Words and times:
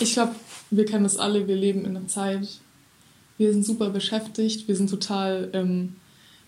ich 0.00 0.14
glaube, 0.14 0.34
wir 0.70 0.84
kennen 0.84 1.04
das 1.04 1.16
alle, 1.16 1.46
wir 1.46 1.56
leben 1.56 1.84
in 1.84 1.96
einer 1.96 2.08
Zeit, 2.08 2.48
wir 3.38 3.52
sind 3.52 3.64
super 3.64 3.90
beschäftigt, 3.90 4.68
wir 4.68 4.76
sind 4.76 4.90
total, 4.90 5.50
ähm, 5.52 5.96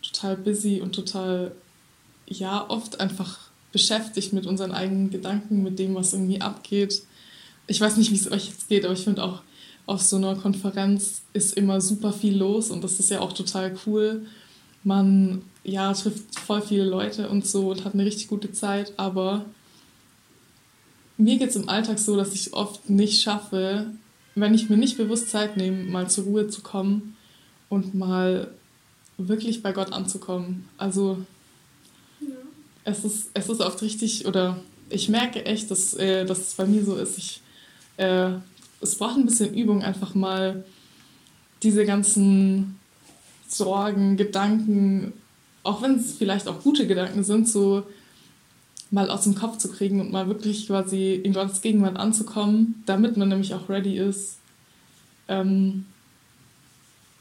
total 0.02 0.36
busy 0.36 0.80
und 0.80 0.94
total, 0.94 1.52
ja, 2.26 2.68
oft 2.68 3.00
einfach 3.00 3.38
beschäftigt 3.72 4.32
mit 4.32 4.46
unseren 4.46 4.72
eigenen 4.72 5.10
Gedanken, 5.10 5.62
mit 5.62 5.78
dem, 5.78 5.94
was 5.94 6.12
irgendwie 6.12 6.40
abgeht. 6.40 7.02
Ich 7.66 7.80
weiß 7.80 7.96
nicht, 7.96 8.10
wie 8.10 8.16
es 8.16 8.30
euch 8.30 8.48
jetzt 8.48 8.68
geht, 8.68 8.84
aber 8.84 8.94
ich 8.94 9.04
finde 9.04 9.24
auch, 9.24 9.42
auf 9.86 10.00
so 10.00 10.16
einer 10.16 10.36
Konferenz 10.36 11.22
ist 11.32 11.56
immer 11.56 11.80
super 11.80 12.12
viel 12.12 12.36
los 12.36 12.70
und 12.70 12.84
das 12.84 13.00
ist 13.00 13.10
ja 13.10 13.20
auch 13.20 13.32
total 13.32 13.74
cool. 13.84 14.26
Man 14.84 15.42
ja, 15.64 15.92
trifft 15.92 16.38
voll 16.38 16.62
viele 16.62 16.84
Leute 16.84 17.28
und 17.28 17.46
so 17.46 17.70
und 17.70 17.84
hat 17.84 17.94
eine 17.94 18.04
richtig 18.04 18.28
gute 18.28 18.52
Zeit, 18.52 18.92
aber 18.96 19.44
mir 21.22 21.38
geht 21.38 21.50
es 21.50 21.56
im 21.56 21.68
Alltag 21.68 21.98
so, 21.98 22.16
dass 22.16 22.34
ich 22.34 22.52
oft 22.52 22.90
nicht 22.90 23.22
schaffe, 23.22 23.86
wenn 24.34 24.54
ich 24.54 24.68
mir 24.68 24.76
nicht 24.76 24.96
bewusst 24.96 25.30
Zeit 25.30 25.56
nehme, 25.56 25.84
mal 25.84 26.10
zur 26.10 26.24
Ruhe 26.24 26.48
zu 26.48 26.62
kommen 26.62 27.16
und 27.68 27.94
mal 27.94 28.48
wirklich 29.18 29.62
bei 29.62 29.72
Gott 29.72 29.92
anzukommen. 29.92 30.68
Also 30.78 31.18
ja. 32.20 32.28
es, 32.84 33.04
ist, 33.04 33.30
es 33.34 33.48
ist 33.48 33.60
oft 33.60 33.80
richtig, 33.82 34.26
oder 34.26 34.58
ich 34.90 35.08
merke 35.08 35.44
echt, 35.44 35.70
dass, 35.70 35.94
äh, 35.94 36.24
dass 36.24 36.38
es 36.38 36.54
bei 36.54 36.66
mir 36.66 36.84
so 36.84 36.96
ist. 36.96 37.18
Ich, 37.18 37.40
äh, 37.98 38.30
es 38.80 38.96
braucht 38.96 39.16
ein 39.16 39.26
bisschen 39.26 39.54
Übung, 39.54 39.82
einfach 39.82 40.14
mal 40.14 40.64
diese 41.62 41.84
ganzen 41.84 42.78
Sorgen, 43.46 44.16
Gedanken, 44.16 45.12
auch 45.62 45.82
wenn 45.82 45.96
es 45.96 46.14
vielleicht 46.14 46.48
auch 46.48 46.62
gute 46.62 46.86
Gedanken 46.86 47.22
sind, 47.22 47.48
so 47.48 47.84
mal 48.92 49.10
aus 49.10 49.24
dem 49.24 49.34
Kopf 49.34 49.56
zu 49.56 49.72
kriegen 49.72 50.00
und 50.00 50.12
mal 50.12 50.28
wirklich 50.28 50.66
quasi 50.66 51.14
in 51.14 51.32
Gottes 51.32 51.62
Gegenwart 51.62 51.96
anzukommen, 51.96 52.82
damit 52.86 53.16
man 53.16 53.30
nämlich 53.30 53.54
auch 53.54 53.68
ready 53.68 53.96
ist, 53.98 54.36
ähm, 55.28 55.86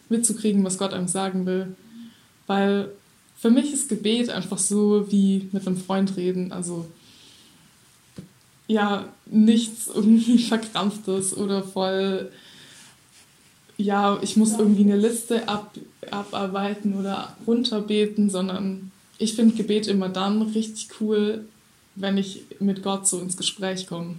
mitzukriegen, 0.09 0.65
was 0.65 0.77
Gott 0.77 0.93
einem 0.93 1.07
sagen 1.07 1.45
will. 1.45 1.75
Weil 2.45 2.91
für 3.37 3.49
mich 3.49 3.71
ist 3.71 3.87
Gebet 3.87 4.29
einfach 4.29 4.57
so 4.57 5.09
wie 5.11 5.47
mit 5.53 5.65
einem 5.65 5.77
Freund 5.77 6.17
reden. 6.17 6.51
Also 6.51 6.85
ja, 8.67 9.05
nichts 9.25 9.87
irgendwie 9.87 10.39
Verkrampftes 10.43 11.35
oder 11.37 11.63
voll, 11.63 12.31
ja, 13.77 14.19
ich 14.21 14.35
muss 14.35 14.59
irgendwie 14.59 14.83
eine 14.83 14.97
Liste 14.97 15.47
ab, 15.47 15.73
abarbeiten 16.11 16.99
oder 16.99 17.37
runterbeten, 17.47 18.29
sondern 18.29 18.91
ich 19.17 19.35
finde 19.35 19.55
Gebet 19.55 19.87
immer 19.87 20.09
dann 20.09 20.41
richtig 20.41 20.89
cool, 20.99 21.45
wenn 21.95 22.17
ich 22.17 22.43
mit 22.59 22.83
Gott 22.83 23.07
so 23.07 23.19
ins 23.19 23.37
Gespräch 23.37 23.87
komme. 23.87 24.15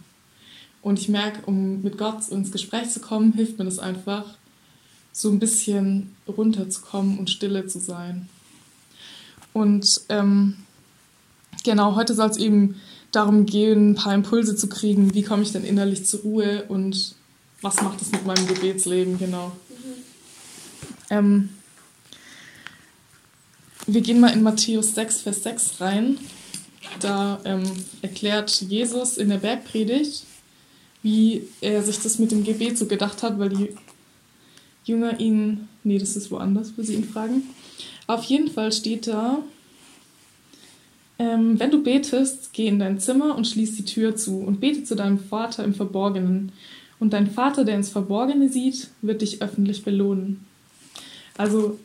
Und 0.82 0.98
ich 0.98 1.08
merke, 1.08 1.42
um 1.46 1.82
mit 1.82 1.96
Gott 1.96 2.28
ins 2.28 2.50
Gespräch 2.50 2.90
zu 2.90 3.00
kommen, 3.00 3.32
hilft 3.32 3.58
mir 3.58 3.64
das 3.64 3.78
einfach, 3.78 4.24
so 5.12 5.30
ein 5.30 5.38
bisschen 5.38 6.14
runterzukommen 6.26 7.18
und 7.18 7.30
stille 7.30 7.66
zu 7.66 7.78
sein. 7.78 8.28
Und 9.52 10.00
ähm, 10.08 10.56
genau, 11.64 11.94
heute 11.96 12.14
soll 12.14 12.30
es 12.30 12.38
eben 12.38 12.80
darum 13.12 13.44
gehen, 13.44 13.90
ein 13.90 13.94
paar 13.94 14.14
Impulse 14.14 14.56
zu 14.56 14.68
kriegen, 14.68 15.14
wie 15.14 15.22
komme 15.22 15.42
ich 15.42 15.52
denn 15.52 15.64
innerlich 15.64 16.06
zur 16.06 16.20
Ruhe 16.20 16.64
und 16.68 17.14
was 17.60 17.82
macht 17.82 18.00
es 18.00 18.10
mit 18.10 18.24
meinem 18.24 18.46
Gebetsleben, 18.46 19.18
genau. 19.18 19.52
Mhm. 19.68 20.02
Ähm, 21.10 21.48
wir 23.86 24.00
gehen 24.00 24.20
mal 24.20 24.32
in 24.32 24.42
Matthäus 24.42 24.94
6, 24.94 25.22
Vers 25.22 25.42
6 25.42 25.80
rein. 25.80 26.18
Da 27.00 27.40
ähm, 27.44 27.62
erklärt 28.02 28.50
Jesus 28.62 29.16
in 29.18 29.28
der 29.28 29.38
Bergpredigt, 29.38 30.24
wie 31.02 31.48
er 31.60 31.82
sich 31.82 32.00
das 32.00 32.18
mit 32.18 32.30
dem 32.30 32.44
Gebet 32.44 32.78
so 32.78 32.86
gedacht 32.86 33.22
hat, 33.22 33.38
weil 33.38 33.48
die 33.48 33.74
Jünger 34.84 35.18
ihn, 35.20 35.68
nee, 35.84 35.98
das 35.98 36.16
ist 36.16 36.30
woanders, 36.30 36.72
wo 36.76 36.82
sie 36.82 36.94
ihn 36.94 37.04
fragen. 37.04 37.42
Auf 38.06 38.24
jeden 38.24 38.50
Fall 38.50 38.72
steht 38.72 39.06
da, 39.06 39.38
ähm, 41.18 41.58
wenn 41.58 41.70
du 41.70 41.82
betest, 41.82 42.52
geh 42.52 42.66
in 42.66 42.78
dein 42.78 42.98
Zimmer 42.98 43.36
und 43.36 43.46
schließ 43.46 43.76
die 43.76 43.84
Tür 43.84 44.16
zu 44.16 44.38
und 44.38 44.60
bete 44.60 44.84
zu 44.84 44.94
deinem 44.94 45.18
Vater 45.18 45.64
im 45.64 45.74
Verborgenen. 45.74 46.52
Und 46.98 47.12
dein 47.12 47.30
Vater, 47.30 47.64
der 47.64 47.76
ins 47.76 47.90
Verborgene 47.90 48.48
sieht, 48.48 48.90
wird 49.02 49.22
dich 49.22 49.42
öffentlich 49.42 49.84
belohnen. 49.84 50.44
Also 51.36 51.78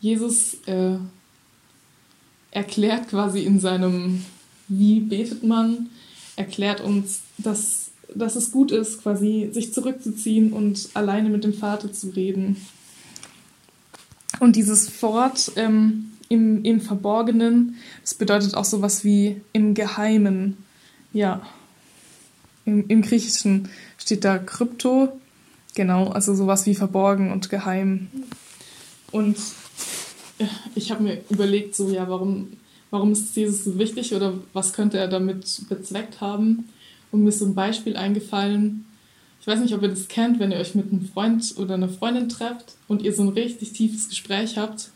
Jesus 0.00 0.54
äh, 0.66 0.96
erklärt 2.50 3.08
quasi 3.08 3.40
in 3.40 3.60
seinem 3.60 4.24
Wie 4.68 5.00
betet 5.00 5.42
man, 5.42 5.88
erklärt 6.36 6.80
uns, 6.80 7.20
dass, 7.38 7.90
dass 8.14 8.36
es 8.36 8.50
gut 8.50 8.72
ist, 8.72 9.02
quasi 9.02 9.50
sich 9.52 9.72
zurückzuziehen 9.72 10.52
und 10.52 10.88
alleine 10.94 11.28
mit 11.28 11.44
dem 11.44 11.54
Vater 11.54 11.92
zu 11.92 12.08
reden. 12.10 12.56
Und 14.38 14.56
dieses 14.56 15.02
Wort 15.02 15.52
ähm, 15.56 16.12
im, 16.28 16.64
im 16.64 16.80
Verborgenen, 16.80 17.76
das 18.00 18.14
bedeutet 18.14 18.54
auch 18.54 18.64
sowas 18.64 19.04
wie 19.04 19.40
im 19.52 19.74
Geheimen. 19.74 20.56
Ja, 21.12 21.42
im, 22.64 22.86
im 22.88 23.02
Griechischen 23.02 23.68
steht 23.98 24.24
da 24.24 24.38
Krypto, 24.38 25.20
genau, 25.74 26.08
also 26.08 26.34
sowas 26.34 26.66
wie 26.66 26.74
verborgen 26.74 27.32
und 27.32 27.50
geheim. 27.50 28.08
Und 29.10 29.36
ich 30.74 30.90
habe 30.90 31.02
mir 31.02 31.22
überlegt, 31.30 31.74
so 31.74 31.90
ja, 31.90 32.08
warum, 32.08 32.48
warum 32.90 33.12
ist 33.12 33.36
Jesus 33.36 33.64
so 33.64 33.78
wichtig 33.78 34.14
oder 34.14 34.34
was 34.52 34.72
könnte 34.72 34.98
er 34.98 35.08
damit 35.08 35.62
bezweckt 35.68 36.20
haben? 36.20 36.68
Und 37.12 37.22
mir 37.22 37.30
ist 37.30 37.40
so 37.40 37.46
ein 37.46 37.54
Beispiel 37.54 37.96
eingefallen. 37.96 38.86
Ich 39.40 39.46
weiß 39.46 39.60
nicht, 39.60 39.74
ob 39.74 39.82
ihr 39.82 39.88
das 39.88 40.08
kennt, 40.08 40.38
wenn 40.38 40.52
ihr 40.52 40.58
euch 40.58 40.74
mit 40.74 40.92
einem 40.92 41.06
Freund 41.06 41.54
oder 41.56 41.74
einer 41.74 41.88
Freundin 41.88 42.28
trefft 42.28 42.74
und 42.88 43.02
ihr 43.02 43.14
so 43.14 43.22
ein 43.22 43.30
richtig 43.30 43.72
tiefes 43.72 44.08
Gespräch 44.08 44.58
habt, 44.58 44.90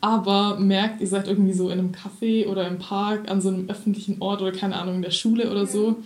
aber 0.00 0.58
merkt, 0.58 1.00
ihr 1.00 1.06
seid 1.06 1.28
irgendwie 1.28 1.54
so 1.54 1.70
in 1.70 1.78
einem 1.78 1.92
Café 1.92 2.46
oder 2.46 2.68
im 2.68 2.78
Park 2.78 3.30
an 3.30 3.40
so 3.40 3.48
einem 3.48 3.70
öffentlichen 3.70 4.20
Ort 4.20 4.42
oder 4.42 4.52
keine 4.52 4.76
Ahnung, 4.76 4.96
in 4.96 5.02
der 5.02 5.10
Schule 5.10 5.50
oder 5.50 5.66
so. 5.66 5.96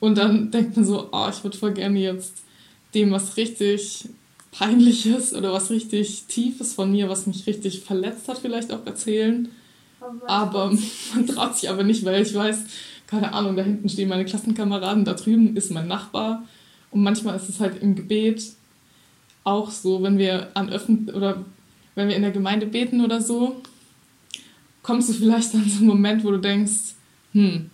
Und 0.00 0.18
dann 0.18 0.50
denkt 0.50 0.74
man 0.76 0.84
so, 0.84 1.08
oh, 1.12 1.28
ich 1.30 1.44
würde 1.44 1.56
voll 1.56 1.72
gerne 1.72 2.00
jetzt 2.00 2.42
dem 2.94 3.12
was 3.12 3.36
richtig 3.36 4.08
Peinliches 4.58 5.34
oder 5.34 5.52
was 5.52 5.70
richtig 5.70 6.24
Tiefes 6.26 6.74
von 6.74 6.90
mir, 6.90 7.08
was 7.08 7.28
mich 7.28 7.46
richtig 7.46 7.80
verletzt 7.80 8.26
hat, 8.28 8.38
vielleicht 8.38 8.72
auch 8.72 8.84
erzählen. 8.86 9.48
Aber 10.26 10.72
man 11.14 11.26
traut 11.28 11.56
sich 11.56 11.70
aber 11.70 11.84
nicht, 11.84 12.04
weil 12.04 12.22
ich 12.22 12.34
weiß, 12.34 12.64
keine 13.06 13.32
Ahnung, 13.32 13.56
da 13.56 13.62
hinten 13.62 13.88
stehen 13.88 14.08
meine 14.08 14.24
Klassenkameraden, 14.24 15.04
da 15.04 15.14
drüben 15.14 15.56
ist 15.56 15.70
mein 15.70 15.86
Nachbar. 15.86 16.44
Und 16.90 17.02
manchmal 17.04 17.36
ist 17.36 17.48
es 17.48 17.60
halt 17.60 17.80
im 17.80 17.94
Gebet 17.94 18.42
auch 19.44 19.70
so, 19.70 20.02
wenn 20.02 20.18
wir 20.18 20.48
an 20.54 20.70
öffentlich 20.70 21.14
oder 21.14 21.44
wenn 21.94 22.08
wir 22.08 22.16
in 22.16 22.22
der 22.22 22.32
Gemeinde 22.32 22.66
beten 22.66 23.04
oder 23.04 23.20
so, 23.20 23.62
kommst 24.82 25.08
du 25.08 25.12
vielleicht 25.12 25.54
an 25.54 25.68
so 25.68 25.78
einen 25.78 25.86
Moment, 25.86 26.24
wo 26.24 26.32
du 26.32 26.38
denkst, 26.38 26.94
hm, 27.32 27.70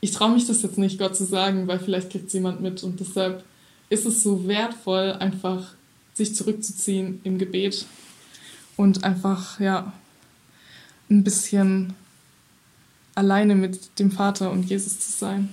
ich 0.00 0.10
traue 0.10 0.32
mich 0.32 0.46
das 0.46 0.62
jetzt 0.62 0.76
nicht 0.76 0.98
Gott 0.98 1.16
zu 1.16 1.24
sagen, 1.24 1.66
weil 1.68 1.78
vielleicht 1.78 2.10
kriegt 2.10 2.26
es 2.26 2.34
jemand 2.34 2.60
mit. 2.60 2.82
Und 2.82 3.00
deshalb 3.00 3.44
ist 3.88 4.04
es 4.04 4.22
so 4.22 4.46
wertvoll, 4.46 5.12
einfach 5.12 5.77
sich 6.18 6.34
zurückzuziehen 6.34 7.20
im 7.24 7.38
Gebet 7.38 7.86
und 8.76 9.04
einfach, 9.04 9.58
ja, 9.60 9.92
ein 11.08 11.24
bisschen 11.24 11.94
alleine 13.14 13.54
mit 13.54 13.98
dem 13.98 14.10
Vater 14.10 14.50
und 14.50 14.68
Jesus 14.68 15.00
zu 15.00 15.12
sein. 15.12 15.48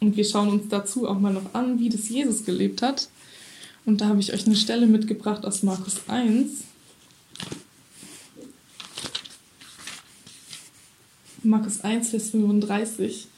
Und 0.00 0.16
wir 0.16 0.24
schauen 0.24 0.50
uns 0.50 0.68
dazu 0.68 1.08
auch 1.08 1.18
mal 1.18 1.32
noch 1.32 1.54
an, 1.54 1.80
wie 1.80 1.88
das 1.88 2.08
Jesus 2.08 2.44
gelebt 2.44 2.82
hat. 2.82 3.08
Und 3.84 4.00
da 4.00 4.08
habe 4.08 4.20
ich 4.20 4.32
euch 4.32 4.46
eine 4.46 4.56
Stelle 4.56 4.86
mitgebracht 4.86 5.44
aus 5.44 5.62
Markus 5.62 6.08
1. 6.08 6.64
Markus 11.42 11.80
1, 11.80 12.10
Vers 12.10 12.30
35. 12.30 13.28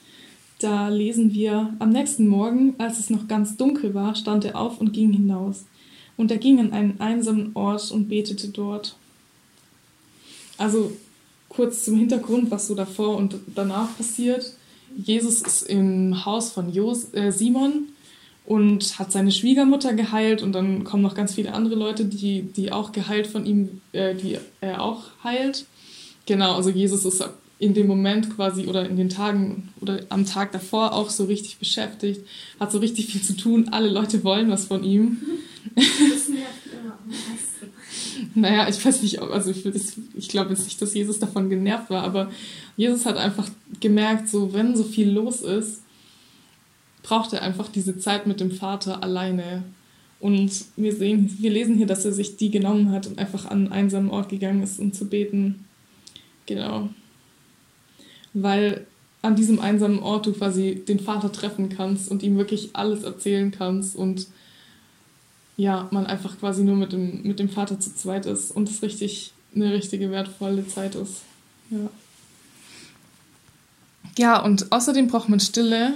Da 0.59 0.89
lesen 0.89 1.33
wir, 1.33 1.75
am 1.79 1.91
nächsten 1.91 2.27
Morgen, 2.27 2.75
als 2.79 2.99
es 2.99 3.11
noch 3.11 3.29
ganz 3.29 3.57
dunkel 3.57 3.95
war, 3.95 4.15
stand 4.17 4.45
er 4.45 4.57
auf 4.57 4.81
und 4.81 4.93
ging 4.93 5.13
hinaus. 5.13 5.65
Und 6.19 6.31
er 6.31 6.37
ging 6.37 6.61
an 6.61 6.73
einen 6.75 7.01
einsamen 7.01 7.53
Ort 7.55 7.91
und 7.91 8.09
betete 8.09 8.49
dort. 8.49 8.97
Also 10.59 10.93
kurz 11.49 11.85
zum 11.85 11.97
Hintergrund, 11.97 12.51
was 12.51 12.67
so 12.67 12.75
davor 12.75 13.17
und 13.17 13.37
danach 13.55 13.97
passiert. 13.97 14.53
Jesus 14.97 15.41
ist 15.43 15.63
im 15.63 16.27
Haus 16.27 16.51
von 16.51 16.73
Jos, 16.73 17.15
äh, 17.15 17.31
Simon 17.31 17.89
und 18.45 18.99
hat 18.99 19.13
seine 19.13 19.31
Schwiegermutter 19.31 19.93
geheilt 19.93 20.43
und 20.43 20.53
dann 20.53 20.85
kommen 20.85 21.03
noch 21.03 21.15
ganz 21.15 21.35
viele 21.35 21.53
andere 21.53 21.75
Leute, 21.75 22.05
die, 22.05 22.43
die 22.43 22.73
auch 22.73 22.93
geheilt 22.93 23.27
von 23.27 23.47
ihm, 23.47 23.81
äh, 23.93 24.15
die 24.15 24.39
er 24.61 24.83
auch 24.83 25.05
heilt. 25.23 25.67
Genau, 26.27 26.55
also 26.55 26.71
Jesus 26.71 27.05
ist 27.05 27.23
in 27.59 27.75
dem 27.75 27.87
Moment 27.87 28.35
quasi 28.35 28.67
oder 28.67 28.89
in 28.89 28.97
den 28.97 29.09
Tagen 29.09 29.69
oder 29.81 30.01
am 30.09 30.27
Tag 30.27 30.53
davor 30.53 30.93
auch 30.93 31.11
so 31.11 31.25
richtig 31.25 31.59
beschäftigt, 31.59 32.23
hat 32.61 32.73
so 32.73 32.79
richtig 32.79 33.07
viel 33.07 33.23
zu 33.23 33.37
tun. 33.37 33.69
Alle 33.71 33.89
Leute 33.89 34.25
wollen 34.25 34.51
was 34.51 34.67
von 34.67 34.85
ihm. 34.85 35.19
Das 35.75 36.29
nervt 36.29 36.67
immer 36.73 36.99
naja, 38.35 38.69
ich 38.69 38.85
weiß 38.85 39.03
nicht, 39.03 39.21
also 39.21 39.51
ich, 39.51 39.65
ich 40.15 40.29
glaube 40.29 40.51
jetzt 40.51 40.65
nicht, 40.65 40.81
dass 40.81 40.95
Jesus 40.95 41.19
davon 41.19 41.49
genervt 41.49 41.91
war, 41.91 42.03
aber 42.03 42.31
Jesus 42.77 43.07
hat 43.07 43.17
einfach 43.17 43.49
gemerkt, 43.81 44.29
so 44.29 44.53
wenn 44.53 44.77
so 44.77 44.85
viel 44.85 45.11
los 45.11 45.43
ist, 45.43 45.83
braucht 47.03 47.33
er 47.33 47.43
einfach 47.43 47.69
diese 47.69 47.99
Zeit 47.99 48.27
mit 48.27 48.41
dem 48.41 48.51
Vater 48.51 49.03
alleine. 49.03 49.65
Und 50.21 50.51
wir 50.77 50.95
sehen, 50.95 51.37
wir 51.39 51.51
lesen 51.51 51.77
hier, 51.77 51.87
dass 51.87 52.05
er 52.05 52.13
sich 52.13 52.37
die 52.37 52.51
genommen 52.51 52.91
hat 52.91 53.07
und 53.07 53.19
einfach 53.19 53.45
an 53.45 53.59
einen 53.59 53.73
einsamen 53.73 54.11
Ort 54.11 54.29
gegangen 54.29 54.63
ist, 54.63 54.81
um 54.81 54.93
zu 54.93 55.07
beten. 55.07 55.65
Genau. 56.47 56.89
Weil 58.35 58.87
an 59.23 59.37
diesem 59.37 59.61
einsamen 59.61 60.01
Ort 60.01 60.27
du 60.27 60.33
quasi 60.33 60.83
den 60.87 60.99
Vater 60.99 61.31
treffen 61.31 61.69
kannst 61.69 62.11
und 62.11 62.23
ihm 62.23 62.37
wirklich 62.37 62.71
alles 62.75 63.05
erzählen 63.05 63.53
kannst 63.53 63.97
und 63.97 64.27
ja, 65.59 65.89
man 65.91 66.07
einfach 66.07 66.39
quasi 66.39 66.63
nur 66.63 66.77
mit 66.77 66.93
dem, 66.93 67.23
mit 67.25 67.41
dem 67.41 67.51
Vater 67.51 67.79
zu 67.81 67.95
zweit 67.95 68.27
ist 68.27 68.53
und 68.53 68.71
es 68.71 68.81
richtig 68.81 69.33
eine 69.55 69.73
richtige 69.73 70.11
wertvolle 70.11 70.67
Zeit 70.67 70.95
ist. 70.95 71.23
Ja. 71.69 71.91
Ja, 74.17 74.43
und 74.43 74.71
außerdem 74.73 75.09
braucht 75.09 75.29
man 75.29 75.41
Stille, 75.41 75.95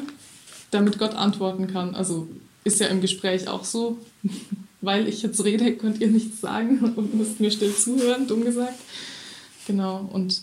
damit 0.73 0.99
Gott 0.99 1.15
antworten 1.15 1.69
kann. 1.69 1.95
Also 1.95 2.29
ist 2.65 2.81
ja 2.81 2.89
im 2.89 3.01
Gespräch 3.01 3.49
auch 3.49 3.65
so. 3.65 3.99
Weil 4.81 5.07
ich 5.07 5.23
jetzt 5.23 5.45
rede, 5.45 5.77
könnt 5.77 6.01
ihr 6.01 6.09
nichts 6.09 6.41
sagen 6.41 6.81
und 6.97 7.15
müsst 7.15 7.39
mir 7.39 7.53
still 7.53 7.73
zuhören, 7.73 8.27
dumm 8.27 8.45
gesagt. 8.45 8.81
Genau, 9.69 10.09
und 10.13 10.43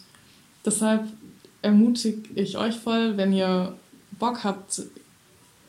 deshalb 0.63 1.03
ermutige 1.61 2.21
ich 2.35 2.57
euch 2.57 2.75
voll, 2.75 3.17
wenn 3.17 3.33
ihr 3.33 3.75
Bock 4.17 4.45
habt, 4.45 4.81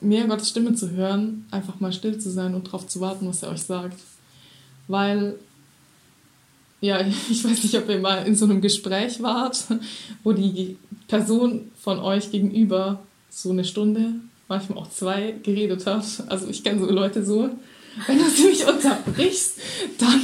mehr 0.01 0.27
Gottes 0.27 0.49
Stimme 0.49 0.75
zu 0.75 0.91
hören, 0.91 1.47
einfach 1.51 1.81
mal 1.81 1.93
still 1.93 2.19
zu 2.19 2.31
sein 2.31 2.55
und 2.55 2.67
darauf 2.67 2.87
zu 2.87 3.01
warten, 3.01 3.27
was 3.27 3.43
er 3.43 3.51
euch 3.51 3.63
sagt. 3.63 4.01
Weil, 4.89 5.37
ja, 6.81 7.01
ich 7.31 7.45
weiß 7.45 7.63
nicht, 7.63 7.77
ob 7.77 7.89
ihr 7.89 7.99
mal 7.99 8.27
in 8.27 8.37
so 8.37 8.45
einem 8.45 8.61
Gespräch 8.61 9.23
wart, 9.23 9.65
wo 10.25 10.33
die 10.33 10.77
Person 11.09 11.71
von 11.81 11.99
euch 11.99 12.31
gegenüber 12.31 13.01
so 13.29 13.51
eine 13.51 13.65
Stunde, 13.65 14.15
manchmal 14.49 14.79
auch 14.79 14.91
zwei, 14.91 15.35
geredet 15.43 15.87
hat. 15.87 16.05
Also 16.27 16.49
ich 16.49 16.65
kenne 16.65 16.81
so 16.81 16.91
Leute 16.91 17.25
so, 17.25 17.51
wenn 18.07 18.19
du 18.19 18.25
sie 18.29 18.47
nicht 18.47 18.65
unterbrichst, 18.69 19.59
dann 19.99 20.21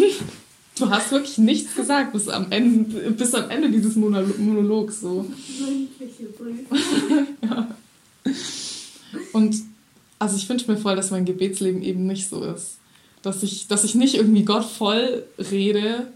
du 0.78 0.90
hast 0.90 1.10
wirklich 1.10 1.38
nichts 1.38 1.74
gesagt 1.74 2.12
bis 2.12 2.28
am 2.28 2.50
Ende, 2.50 3.10
bis 3.12 3.34
am 3.34 3.50
Ende 3.50 3.70
dieses 3.70 3.96
Monologs 3.96 5.00
so. 5.00 5.26
ja. 7.42 7.76
Und 9.32 9.56
also 10.18 10.36
ich 10.36 10.48
wünsche 10.48 10.70
mir 10.70 10.78
voll, 10.78 10.96
dass 10.96 11.10
mein 11.10 11.24
Gebetsleben 11.24 11.82
eben 11.82 12.06
nicht 12.06 12.28
so 12.28 12.42
ist. 12.44 12.78
Dass 13.22 13.42
ich, 13.42 13.68
dass 13.68 13.84
ich 13.84 13.94
nicht 13.94 14.14
irgendwie 14.14 14.44
Gott 14.44 14.64
voll 14.64 15.24
rede. 15.38 16.08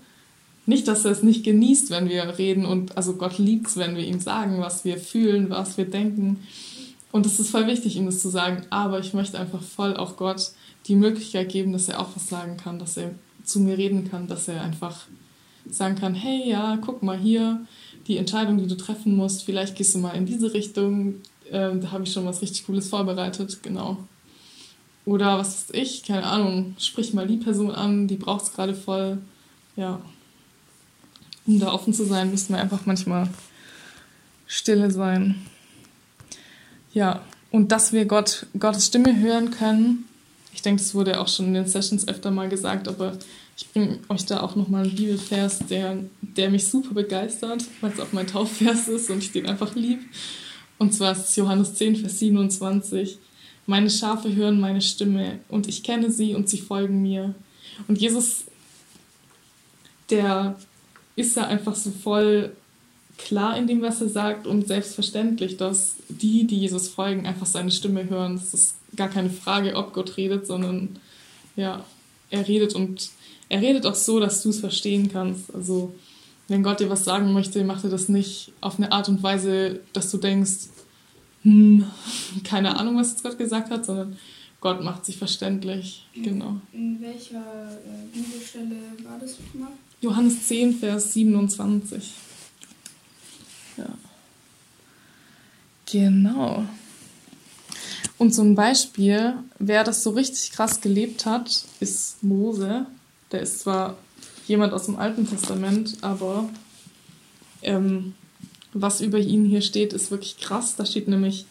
Nicht, 0.67 0.89
dass 0.89 1.05
er 1.05 1.13
es 1.13 1.23
nicht 1.23 1.45
genießt, 1.45 1.91
wenn 1.91 2.09
wir 2.09 2.39
reden 2.39 2.65
und 2.65 2.97
also 2.97 3.15
Gott 3.15 3.39
liebt 3.39 3.67
es, 3.67 3.77
wenn 3.77 3.97
wir 3.97 4.05
ihm 4.05 4.21
sagen, 4.21 4.61
was 4.61 4.85
wir 4.85 4.99
fühlen, 4.99 5.51
was 5.51 5.77
wir 5.77 5.87
denken. 5.87 6.39
Und 7.13 7.27
es 7.27 7.41
ist 7.41 7.51
voll 7.51 7.67
wichtig, 7.67 7.97
ihm 7.97 8.07
das 8.07 8.21
zu 8.21 8.29
sagen. 8.29 8.63
Aber 8.71 9.01
ich 9.01 9.13
möchte 9.13 9.39
einfach 9.39 9.63
voll 9.63 9.97
auch 9.97 10.17
Gott 10.17 10.53
die 10.87 10.95
Möglichkeit 10.95 11.49
geben, 11.49 11.73
dass 11.73 11.89
er 11.89 12.01
auch 12.01 12.15
was 12.15 12.29
sagen 12.29 12.57
kann, 12.57 12.79
dass 12.79 12.97
er 12.97 13.15
zu 13.45 13.61
mir 13.61 13.77
reden 13.77 14.09
kann, 14.09 14.29
dass 14.29 14.49
er 14.49 14.63
einfach 14.63 15.07
sagen 15.69 15.97
kann, 15.97 16.15
hey, 16.15 16.49
ja, 16.49 16.79
guck 16.81 17.03
mal 17.03 17.19
hier, 17.19 17.67
die 18.07 18.17
Entscheidung, 18.17 18.59
die 18.59 18.67
du 18.67 18.77
treffen 18.77 19.17
musst, 19.17 19.45
vielleicht 19.45 19.77
gehst 19.77 19.95
du 19.95 19.99
mal 19.99 20.17
in 20.17 20.27
diese 20.27 20.55
Richtung, 20.55 21.17
ähm, 21.51 21.81
da 21.81 21.93
habe 21.93 22.05
ich 22.05 22.13
schon 22.13 22.27
was 22.27 22.43
richtig 22.43 22.67
Cooles 22.67 22.89
vorbereitet, 22.89 23.63
genau. 23.63 23.99
Oder 25.05 25.39
was 25.39 25.69
weiß 25.69 25.81
ich, 25.81 26.05
keine 26.05 26.25
Ahnung, 26.25 26.77
sprich 26.79 27.15
mal 27.15 27.27
die 27.27 27.39
Person 27.39 27.71
an, 27.71 28.07
die 28.07 28.17
braucht 28.17 28.45
es 28.45 28.53
gerade 28.53 28.75
voll, 28.75 29.19
ja. 29.77 30.01
Um 31.47 31.59
da 31.59 31.73
offen 31.73 31.95
zu 31.95 32.05
sein, 32.05 32.31
müssen 32.31 32.55
wir 32.55 32.61
einfach 32.61 32.87
manchmal 32.87 33.29
stille 34.47 34.91
sein. 34.91 35.47
Ja, 36.93 37.23
und 37.51 37.73
dass 37.73 37.93
wir 37.93 38.05
Gott, 38.05 38.47
Gottes 38.59 38.87
Stimme 38.87 39.19
hören 39.19 39.51
können, 39.51 40.05
ich 40.53 40.63
denke, 40.63 40.83
das 40.83 40.95
wurde 40.95 41.21
auch 41.21 41.29
schon 41.29 41.47
in 41.47 41.55
den 41.55 41.67
Sessions 41.67 42.09
öfter 42.09 42.31
mal 42.31 42.49
gesagt, 42.49 42.89
aber 42.89 43.17
ich 43.57 43.69
bringe 43.71 43.99
euch 44.09 44.27
da 44.27 44.41
auch 44.41 44.57
nochmal 44.57 44.85
einen 44.85 44.97
Bibelvers, 44.97 45.61
der, 45.61 45.99
der 46.21 46.51
mich 46.51 46.67
super 46.67 46.95
begeistert, 46.95 47.65
weil 47.81 47.93
es 47.93 48.01
auch 48.01 48.13
mein 48.13 48.27
Taufvers 48.27 48.89
ist 48.89 49.11
und 49.11 49.19
ich 49.19 49.33
den 49.33 49.47
einfach 49.47 49.75
liebe. 49.75 50.03
Und 50.81 50.95
zwar 50.95 51.13
ist 51.13 51.29
es 51.29 51.37
Johannes 51.37 51.75
10, 51.75 51.97
Vers 51.97 52.19
27. 52.21 53.19
Meine 53.67 53.91
Schafe 53.91 54.35
hören 54.35 54.59
meine 54.59 54.81
Stimme 54.81 55.41
und 55.49 55.69
ich 55.69 55.83
kenne 55.83 56.11
sie 56.11 56.35
und 56.35 56.49
sie 56.49 56.57
folgen 56.57 57.03
mir. 57.03 57.35
Und 57.87 58.01
Jesus, 58.01 58.45
der 60.09 60.59
ist 61.17 61.37
da 61.37 61.45
einfach 61.45 61.77
so 61.77 61.91
voll 61.91 62.57
klar 63.19 63.59
in 63.59 63.67
dem, 63.67 63.83
was 63.83 64.01
er 64.01 64.09
sagt 64.09 64.47
und 64.47 64.67
selbstverständlich, 64.67 65.59
dass 65.59 65.97
die, 66.09 66.47
die 66.47 66.61
Jesus 66.61 66.89
folgen, 66.89 67.27
einfach 67.27 67.47
seine 67.47 67.71
Stimme 67.71 68.09
hören. 68.09 68.37
Das 68.37 68.55
ist 68.55 68.77
gar 68.97 69.09
keine 69.09 69.29
Frage, 69.29 69.77
ob 69.77 69.93
Gott 69.93 70.17
redet, 70.17 70.47
sondern 70.47 70.99
ja, 71.57 71.85
er 72.31 72.49
redet 72.49 72.75
und 72.75 73.11
er 73.51 73.61
redet 73.61 73.85
auch 73.85 73.95
so, 73.95 74.19
dass 74.19 74.43
du 74.43 74.49
es 74.49 74.61
verstehen 74.61 75.11
kannst. 75.13 75.55
Also 75.55 75.95
wenn 76.51 76.65
Gott 76.65 76.81
dir 76.81 76.91
was 76.91 77.05
sagen 77.05 77.33
möchte, 77.33 77.63
macht 77.63 77.85
er 77.85 77.91
das 77.91 78.09
nicht 78.09 78.53
auf 78.61 78.77
eine 78.77 78.91
Art 78.91 79.09
und 79.09 79.23
Weise, 79.23 79.81
dass 79.93 80.11
du 80.11 80.19
denkst, 80.19 80.67
hm, 81.43 81.87
keine 82.45 82.77
Ahnung, 82.77 82.97
was 82.97 83.13
jetzt 83.13 83.23
Gott 83.23 83.39
gesagt 83.39 83.71
hat, 83.71 83.87
sondern 83.87 84.19
Gott 84.61 84.83
macht 84.83 85.07
sich 85.07 85.17
verständlich. 85.17 86.09
Genau. 86.13 86.61
In 86.73 87.01
welcher 87.01 87.39
äh, 87.39 88.13
Bibelstelle 88.13 88.77
war 89.05 89.17
das 89.21 89.37
nochmal? 89.39 89.71
Johannes 90.01 90.49
10, 90.49 90.75
Vers 90.75 91.13
27. 91.13 92.15
Ja. 93.77 93.87
Genau. 95.87 96.65
Und 98.19 98.35
so 98.35 98.43
ein 98.43 98.57
Beispiel, 98.57 99.35
wer 99.61 99.85
das 99.85 100.03
so 100.03 100.11
richtig 100.11 100.51
krass 100.51 100.81
gelebt 100.81 101.27
hat, 101.27 101.65
ist 101.79 102.23
Mose. 102.25 102.87
Der 103.31 103.41
ist 103.41 103.61
zwar 103.61 103.97
jemand 104.51 104.73
aus 104.73 104.87
dem 104.87 104.97
Alten 104.97 105.29
Testament, 105.29 105.99
aber 106.01 106.51
ähm, 107.63 108.15
was 108.73 109.01
über 109.01 109.19
ihn 109.19 109.45
hier 109.45 109.63
steht, 109.63 109.93
ist 109.93 110.11
wirklich 110.11 110.39
krass. 110.39 110.75
Da 110.75 110.85
steht 110.85 111.07
nämlich, 111.07 111.47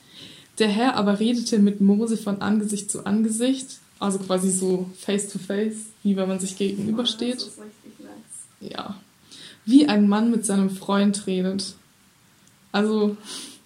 der 0.60 0.68
Herr 0.68 0.98
aber 0.98 1.20
redete 1.20 1.60
mit 1.60 1.80
Mose 1.80 2.18
von 2.18 2.42
Angesicht 2.42 2.92
zu 2.92 3.06
Angesicht, 3.06 3.80
also 4.00 4.20
quasi 4.20 4.52
so 4.52 4.90
face 5.00 5.30
to 5.30 5.40
face, 5.40 5.78
wie 6.04 6.18
wenn 6.18 6.28
man 6.28 6.42
sich 6.42 6.58
gegenübersteht. 6.58 7.50
Ja. 8.60 9.00
Wie 9.66 9.88
ein 9.88 10.10
Mann 10.10 10.30
mit 10.30 10.46
seinem 10.46 10.70
Freund 10.70 11.26
redet. 11.26 11.76
Also 12.74 13.16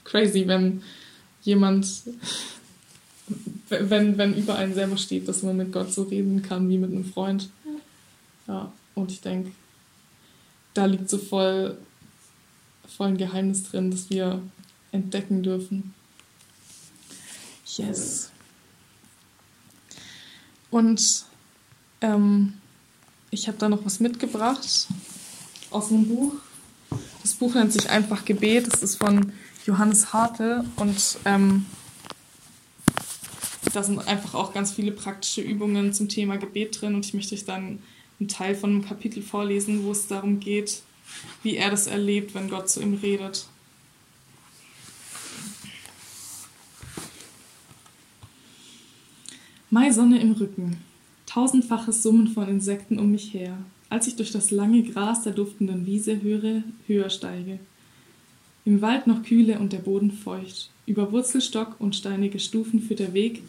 crazy, 0.03 0.47
wenn 0.47 0.83
jemand 1.41 1.87
wenn, 3.69 4.17
wenn 4.19 4.35
über 4.35 4.55
einen 4.55 4.75
selber 4.75 4.97
steht, 4.97 5.27
dass 5.27 5.41
man 5.41 5.57
mit 5.57 5.71
Gott 5.71 5.91
so 5.91 6.03
reden 6.03 6.43
kann 6.43 6.69
wie 6.69 6.77
mit 6.77 6.91
einem 6.91 7.05
Freund. 7.05 7.49
Ja, 8.47 8.71
und 8.95 9.11
ich 9.11 9.21
denke, 9.21 9.51
da 10.73 10.85
liegt 10.85 11.09
so 11.09 11.17
voll, 11.17 11.77
voll 12.87 13.07
ein 13.07 13.17
Geheimnis 13.17 13.63
drin, 13.63 13.91
das 13.91 14.09
wir 14.09 14.41
entdecken 14.91 15.43
dürfen. 15.43 15.93
Yes. 17.65 18.31
Und 20.69 21.25
ähm, 22.01 22.53
ich 23.31 23.47
habe 23.47 23.57
da 23.57 23.69
noch 23.69 23.85
was 23.85 23.99
mitgebracht 23.99 24.87
aus 25.71 25.89
einem 25.91 26.07
Buch. 26.07 26.33
Das 27.21 27.33
Buch 27.33 27.55
nennt 27.55 27.73
sich 27.73 27.89
einfach 27.89 28.25
Gebet. 28.25 28.71
Das 28.71 28.83
ist 28.83 28.95
von 28.97 29.31
Johannes 29.65 30.13
Hartl 30.13 30.65
und 30.75 31.17
ähm, 31.25 31.65
da 33.73 33.81
sind 33.81 33.99
einfach 34.07 34.33
auch 34.33 34.53
ganz 34.53 34.73
viele 34.73 34.91
praktische 34.91 35.41
Übungen 35.41 35.93
zum 35.93 36.09
Thema 36.09 36.37
Gebet 36.37 36.81
drin 36.81 36.95
und 36.95 37.05
ich 37.05 37.13
möchte 37.13 37.33
euch 37.33 37.45
dann 37.45 37.81
einen 38.19 38.29
Teil 38.29 38.55
von 38.55 38.69
einem 38.69 38.85
Kapitel 38.85 39.21
vorlesen, 39.21 39.83
wo 39.83 39.91
es 39.91 40.07
darum 40.07 40.39
geht, 40.39 40.81
wie 41.41 41.55
er 41.55 41.71
das 41.71 41.87
erlebt, 41.87 42.33
wenn 42.33 42.49
Gott 42.49 42.69
zu 42.69 42.81
ihm 42.81 42.95
redet. 42.95 43.47
Maisonne 49.69 50.21
im 50.21 50.33
Rücken, 50.33 50.77
tausendfaches 51.25 52.03
Summen 52.03 52.27
von 52.27 52.47
Insekten 52.47 52.99
um 52.99 53.11
mich 53.11 53.33
her, 53.33 53.57
als 53.89 54.05
ich 54.05 54.15
durch 54.15 54.31
das 54.31 54.51
lange 54.51 54.83
Gras 54.83 55.23
der 55.23 55.33
duftenden 55.33 55.87
Wiese 55.87 56.21
höre, 56.21 56.63
höher 56.85 57.09
steige. 57.09 57.59
Im 58.65 58.81
Wald 58.81 59.07
noch 59.07 59.23
kühle 59.23 59.59
und 59.59 59.73
der 59.73 59.79
Boden 59.79 60.11
feucht. 60.11 60.69
Über 60.85 61.11
Wurzelstock 61.11 61.75
und 61.79 61.95
steinige 61.95 62.39
Stufen 62.39 62.81
führt 62.81 62.99
der 62.99 63.13
Weg 63.13 63.41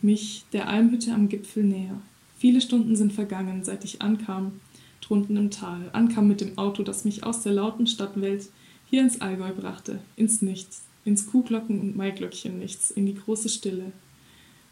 mich 0.00 0.44
der 0.52 0.68
Almhütte 0.68 1.12
am 1.12 1.28
Gipfel 1.28 1.64
näher. 1.64 2.00
Viele 2.38 2.60
Stunden 2.60 2.94
sind 2.94 3.12
vergangen, 3.12 3.64
seit 3.64 3.84
ich 3.84 4.00
ankam, 4.00 4.60
drunten 5.00 5.36
im 5.36 5.50
Tal, 5.50 5.90
ankam 5.92 6.28
mit 6.28 6.40
dem 6.40 6.56
Auto, 6.56 6.84
das 6.84 7.04
mich 7.04 7.24
aus 7.24 7.42
der 7.42 7.52
lauten 7.52 7.86
Stadtwelt 7.88 8.48
hier 8.86 9.02
ins 9.02 9.20
Allgäu 9.20 9.52
brachte, 9.52 10.00
ins 10.16 10.40
Nichts, 10.40 10.84
ins 11.04 11.26
Kuhglocken- 11.26 11.80
und 11.80 11.96
Maiglöckchen-Nichts, 11.96 12.92
in 12.92 13.06
die 13.06 13.16
große 13.16 13.48
Stille, 13.48 13.92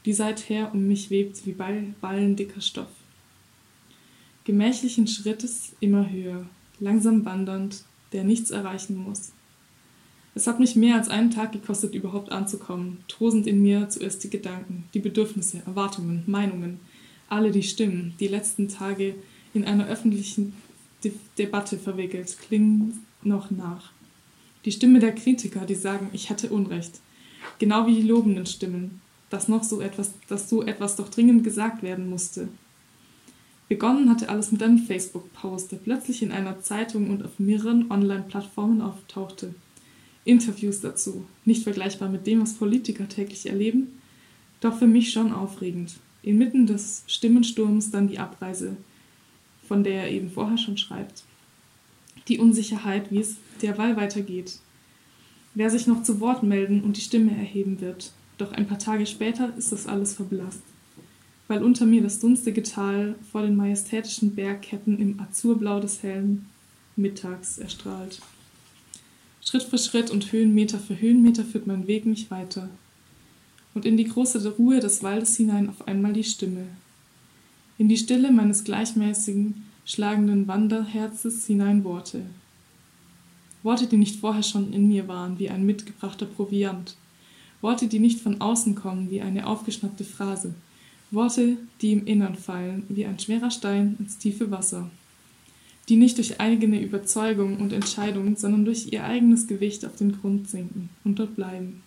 die 0.05 0.13
seither 0.13 0.73
um 0.73 0.87
mich 0.87 1.11
webt 1.11 1.45
wie 1.45 1.53
Ballen 1.53 2.37
dicker 2.37 2.61
Stoff. 2.61 2.89
Gemächlichen 4.45 5.09
Schrittes 5.09 5.73
immer 5.81 6.09
höher, 6.09 6.47
langsam 6.79 7.25
wandernd, 7.25 7.83
der 8.13 8.23
nichts 8.23 8.53
erreichen 8.53 8.97
muss. 8.97 9.33
Es 10.37 10.47
hat 10.47 10.61
mich 10.61 10.77
mehr 10.77 10.97
als 10.97 11.09
einen 11.09 11.31
Tag 11.31 11.53
gekostet, 11.53 11.95
überhaupt 11.95 12.31
anzukommen. 12.31 12.99
Tosend 13.09 13.47
in 13.47 13.63
mir 13.63 13.89
zuerst 13.89 14.23
die 14.23 14.31
Gedanken, 14.31 14.85
die 14.95 15.01
Bedürfnisse, 15.01 15.63
Erwartungen, 15.67 16.23
Meinungen, 16.27 16.79
alle 17.29 17.51
die 17.51 17.63
Stimmen, 17.63 18.15
die 18.21 18.29
letzten 18.29 18.69
Tage 18.69 19.15
in 19.55 19.65
einer 19.65 19.87
öffentlichen 19.87 20.55
De 21.05 21.13
Debatte 21.39 21.79
verwickelt, 21.79 22.37
klingen 22.41 23.05
noch 23.23 23.51
nach. 23.51 23.93
Die 24.65 24.73
Stimme 24.73 24.99
der 24.99 25.15
Kritiker, 25.15 25.67
die 25.67 25.75
sagen, 25.75 26.09
ich 26.13 26.31
hatte 26.31 26.49
Unrecht. 26.49 27.01
Genau 27.59 27.87
wie 27.87 27.95
die 27.95 28.09
lobenden 28.09 28.47
Stimmen, 28.47 29.01
dass 29.31 29.49
noch 29.49 29.63
so 29.63 29.81
etwas, 29.81 30.13
dass 30.29 30.49
so 30.49 30.63
etwas 30.63 30.97
doch 30.97 31.09
dringend 31.09 31.45
gesagt 31.45 31.83
werden 31.83 32.09
musste. 32.09 32.49
Begonnen 33.69 34.09
hatte 34.11 34.29
alles 34.29 34.53
mit 34.53 34.63
einem 34.63 34.79
Facebook-Post, 34.79 35.73
der 35.73 35.79
plötzlich 35.79 36.23
in 36.23 36.33
einer 36.33 36.61
Zeitung 36.61 37.11
und 37.11 37.25
auf 37.25 37.39
mehreren 37.39 37.91
Online-Plattformen 37.91 38.81
auftauchte. 38.81 39.55
Interviews 40.25 40.81
dazu, 40.81 41.25
nicht 41.45 41.63
vergleichbar 41.63 42.09
mit 42.09 42.27
dem, 42.27 42.41
was 42.41 42.55
Politiker 42.55 43.09
täglich 43.09 43.47
erleben, 43.47 44.01
doch 44.61 44.79
für 44.79 44.87
mich 44.87 45.13
schon 45.13 45.33
aufregend. 45.33 45.95
Inmitten 46.27 46.67
des 46.67 47.05
Stimmensturms 47.07 47.91
dann 47.91 48.09
die 48.09 48.19
Abreise, 48.19 48.77
von 49.67 49.85
der 49.85 50.05
er 50.05 50.11
eben 50.11 50.31
vorher 50.31 50.59
schon 50.59 50.77
schreibt. 50.77 51.25
Die 52.29 52.39
Unsicherheit, 52.39 53.11
wie 53.11 53.21
es 53.21 53.37
derweil 53.63 53.97
weitergeht. 53.97 54.59
Wer 55.55 55.71
sich 55.71 55.87
noch 55.87 56.03
zu 56.03 56.21
Wort 56.21 56.43
melden 56.43 56.83
und 56.83 56.97
die 56.97 57.03
Stimme 57.03 57.31
erheben 57.31 57.81
wird. 57.81 58.13
Doch 58.37 58.53
ein 58.53 58.67
paar 58.67 58.79
Tage 58.79 59.07
später 59.07 59.57
ist 59.57 59.73
das 59.73 59.87
alles 59.87 60.15
verblasst 60.15 60.63
weil 61.49 61.63
unter 61.63 61.87
mir 61.87 62.03
das 62.03 62.19
dunstige 62.19 62.63
Tal 62.63 63.15
vor 63.31 63.43
den 63.43 63.57
majestätischen 63.57 64.35
Bergketten 64.35 64.99
im 64.99 65.21
Azurblau 65.21 65.81
des 65.81 66.03
hellen 66.03 66.47
Mittags 66.97 67.59
erstrahlt. 67.59 68.21
Schritt 69.45 69.63
für 69.63 69.79
Schritt 69.79 70.11
und 70.11 70.33
Höhenmeter 70.33 70.79
für 70.79 71.01
Höhenmeter 71.01 71.45
führt 71.45 71.67
mein 71.67 71.87
Weg 71.87 72.05
mich 72.05 72.31
weiter. 72.31 72.69
Und 73.77 73.85
in 73.85 73.99
die 73.99 74.05
große 74.05 74.57
Ruhe 74.57 74.81
des 74.81 75.03
Waldes 75.03 75.37
hinein 75.37 75.69
auf 75.69 75.87
einmal 75.87 76.15
die 76.15 76.25
Stimme. 76.25 76.67
In 77.77 77.91
die 77.91 77.99
Stille 77.99 78.33
meines 78.33 78.65
gleichmäßigen, 78.65 79.67
schlagenden 79.85 80.49
Wanderherzes 80.49 81.47
hinein 81.47 81.85
Worte. 81.85 82.23
Worte, 83.63 83.87
die 83.87 83.99
nicht 83.99 84.19
vorher 84.19 84.43
schon 84.43 84.73
in 84.73 84.89
mir 84.89 85.09
waren, 85.09 85.39
wie 85.39 85.51
ein 85.51 85.67
mitgebrachter 85.67 86.25
Proviant. 86.25 86.97
Worte, 87.61 87.87
die 87.87 87.99
nicht 87.99 88.19
von 88.19 88.41
außen 88.41 88.77
kommen, 88.77 89.11
wie 89.11 89.21
eine 89.21 89.47
aufgeschnappte 89.47 90.05
Phrase, 90.05 90.55
Worte, 91.11 91.59
die 91.83 91.93
im 91.93 92.07
Innern 92.07 92.37
fallen, 92.37 92.85
wie 92.89 93.05
ein 93.05 93.19
schwerer 93.19 93.51
Stein 93.51 93.97
ins 93.99 94.17
tiefe 94.17 94.51
Wasser, 94.51 94.89
die 95.91 95.97
nicht 95.97 96.17
durch 96.17 96.41
eigene 96.41 96.81
Überzeugung 96.81 97.59
und 97.59 97.75
Entscheidung, 97.75 98.37
sondern 98.37 98.65
durch 98.65 98.91
ihr 98.91 99.05
eigenes 99.05 99.47
Gewicht 99.47 99.85
auf 99.85 99.97
den 99.97 100.19
Grund 100.19 100.49
sinken 100.49 100.89
und 101.05 101.19
dort 101.19 101.37
bleiben. 101.37 101.83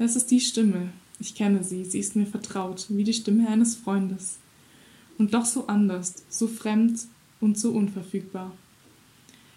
Es 0.00 0.16
ist 0.16 0.32
die 0.32 0.40
Stimme, 0.40 0.90
ich 1.20 1.36
kenne 1.36 1.62
sie, 1.62 1.84
sie 1.84 2.00
ist 2.00 2.16
mir 2.16 2.26
vertraut, 2.26 2.86
wie 2.88 3.04
die 3.04 3.12
Stimme 3.12 3.48
eines 3.48 3.76
Freundes. 3.76 4.38
Und 5.18 5.34
doch 5.34 5.44
so 5.44 5.68
anders, 5.68 6.24
so 6.28 6.48
fremd 6.48 7.00
und 7.40 7.56
so 7.56 7.70
unverfügbar. 7.70 8.56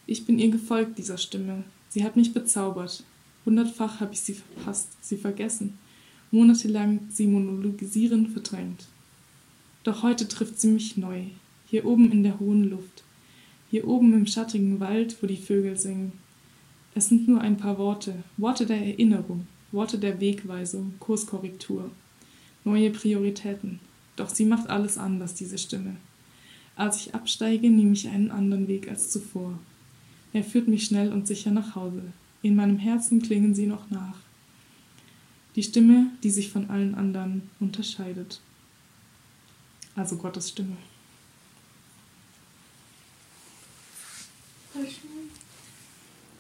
Ich 0.06 0.26
bin 0.26 0.38
ihr 0.38 0.52
gefolgt, 0.52 1.00
dieser 1.00 1.18
Stimme. 1.18 1.64
Sie 1.90 2.04
hat 2.04 2.18
mich 2.18 2.34
bezaubert. 2.34 3.04
Hundertfach 3.46 4.00
habe 4.02 4.14
ich 4.14 4.20
sie 4.20 4.36
verpasst, 4.36 4.90
sie 5.02 5.18
vergessen 5.18 5.80
monatelang 6.34 7.02
sie 7.10 7.28
monologisierend 7.28 8.30
verdrängt. 8.30 8.88
Doch 9.84 10.02
heute 10.02 10.28
trifft 10.28 10.60
sie 10.60 10.70
mich 10.70 10.98
neu, 10.98 11.26
hier 11.68 11.86
oben 11.86 12.12
in 12.12 12.24
der 12.24 12.40
hohen 12.40 12.72
Luft, 12.72 13.04
hier 13.70 13.88
oben 13.88 14.14
im 14.14 14.26
schattigen 14.26 14.80
Wald, 14.80 15.16
wo 15.22 15.28
die 15.28 15.38
Vögel 15.38 15.78
singen. 15.78 16.14
Es 16.96 17.10
sind 17.10 17.28
nur 17.28 17.40
ein 17.40 17.58
paar 17.58 17.78
Worte, 17.78 18.24
Worte 18.38 18.66
der 18.66 18.84
Erinnerung, 18.84 19.46
Worte 19.74 19.98
der 19.98 20.22
Wegweisung, 20.22 20.94
Kurskorrektur, 21.00 21.92
neue 22.64 22.90
Prioritäten. 22.92 23.82
Doch 24.16 24.30
sie 24.30 24.46
macht 24.46 24.70
alles 24.70 24.98
anders, 24.98 25.34
diese 25.34 25.58
Stimme. 25.58 25.98
Als 26.78 26.98
ich 26.98 27.14
absteige, 27.14 27.70
nehme 27.70 27.92
ich 27.92 28.08
einen 28.08 28.32
anderen 28.32 28.70
Weg 28.70 28.88
als 28.88 29.10
zuvor. 29.10 29.60
Er 30.32 30.46
führt 30.46 30.70
mich 30.70 30.86
schnell 30.86 31.12
und 31.12 31.28
sicher 31.28 31.52
nach 31.52 31.76
Hause. 31.76 32.04
In 32.42 32.56
meinem 32.56 32.78
Herzen 32.78 33.22
klingen 33.22 33.54
sie 33.54 33.68
noch 33.68 33.90
nach 33.90 34.24
die 35.56 35.64
Stimme, 35.64 36.08
die 36.24 36.32
sich 36.32 36.50
von 36.50 36.70
allen 36.70 36.96
anderen 36.96 37.50
unterscheidet. 37.60 38.42
Also 39.96 40.18
Gottes 40.18 40.50
Stimme. 40.50 40.78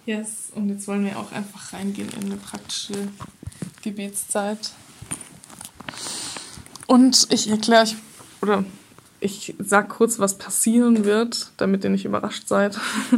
Yes, 0.05 0.51
und 0.53 0.67
jetzt 0.67 0.87
wollen 0.87 1.05
wir 1.05 1.17
auch 1.17 1.31
einfach 1.31 1.71
reingehen 1.71 2.09
in 2.19 2.25
eine 2.25 2.35
praktische 2.35 3.07
Gebetszeit. 3.81 4.71
Und 6.87 7.27
ich 7.29 7.49
erkläre 7.49 7.83
euch, 7.83 7.95
oder 8.41 8.65
ich 9.21 9.55
sag 9.59 9.87
kurz, 9.87 10.19
was 10.19 10.37
passieren 10.37 11.05
wird, 11.05 11.51
damit 11.55 11.85
ihr 11.85 11.89
nicht 11.89 12.03
überrascht 12.03 12.47
seid. 12.47 12.77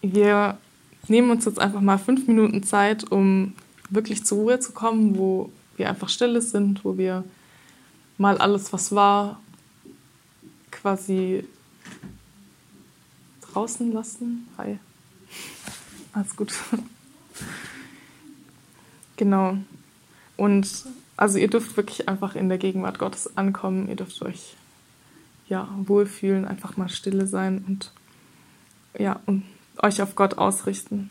Wir 0.00 0.56
nehmen 1.08 1.30
uns 1.30 1.44
jetzt 1.44 1.58
einfach 1.58 1.80
mal 1.80 1.98
fünf 1.98 2.26
Minuten 2.26 2.62
Zeit, 2.62 3.10
um 3.10 3.54
wirklich 3.90 4.24
zur 4.24 4.38
Ruhe 4.38 4.60
zu 4.60 4.72
kommen, 4.72 5.18
wo 5.18 5.50
wir 5.76 5.88
einfach 5.88 6.08
stille 6.08 6.40
sind, 6.40 6.84
wo 6.84 6.96
wir 6.96 7.24
mal 8.16 8.38
alles, 8.38 8.72
was 8.72 8.92
war, 8.92 9.40
quasi 10.70 11.44
draußen 13.52 13.92
lassen. 13.92 14.48
Hi. 14.58 14.78
Alles 16.12 16.36
gut. 16.36 16.52
genau. 19.16 19.58
Und 20.36 20.84
also 21.16 21.38
ihr 21.38 21.48
dürft 21.48 21.76
wirklich 21.76 22.08
einfach 22.08 22.36
in 22.36 22.48
der 22.48 22.58
Gegenwart 22.58 22.98
Gottes 22.98 23.36
ankommen. 23.36 23.88
Ihr 23.88 23.96
dürft 23.96 24.22
euch 24.22 24.56
ja 25.48 25.68
wohlfühlen, 25.76 26.44
einfach 26.44 26.76
mal 26.76 26.88
stille 26.88 27.26
sein 27.26 27.64
und 27.66 27.92
ja 28.98 29.20
und 29.26 29.44
euch 29.82 30.02
auf 30.02 30.14
Gott 30.14 30.38
ausrichten. 30.38 31.10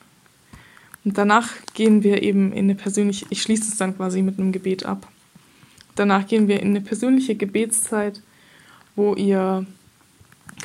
Und 1.04 1.18
danach 1.18 1.50
gehen 1.74 2.04
wir 2.04 2.22
eben 2.22 2.52
in 2.52 2.66
eine 2.66 2.76
persönliche, 2.76 3.26
ich 3.30 3.42
schließe 3.42 3.72
es 3.72 3.78
dann 3.78 3.96
quasi 3.96 4.22
mit 4.22 4.40
einem 4.40 4.52
Gebet 4.52 4.86
ab. 4.86 5.08
Danach 5.96 6.28
gehen 6.28 6.48
wir 6.48 6.60
in 6.60 6.70
eine 6.70 6.82
persönliche 6.82 7.36
Gebetszeit, 7.36 8.22
wo 8.96 9.16
ihr 9.16 9.66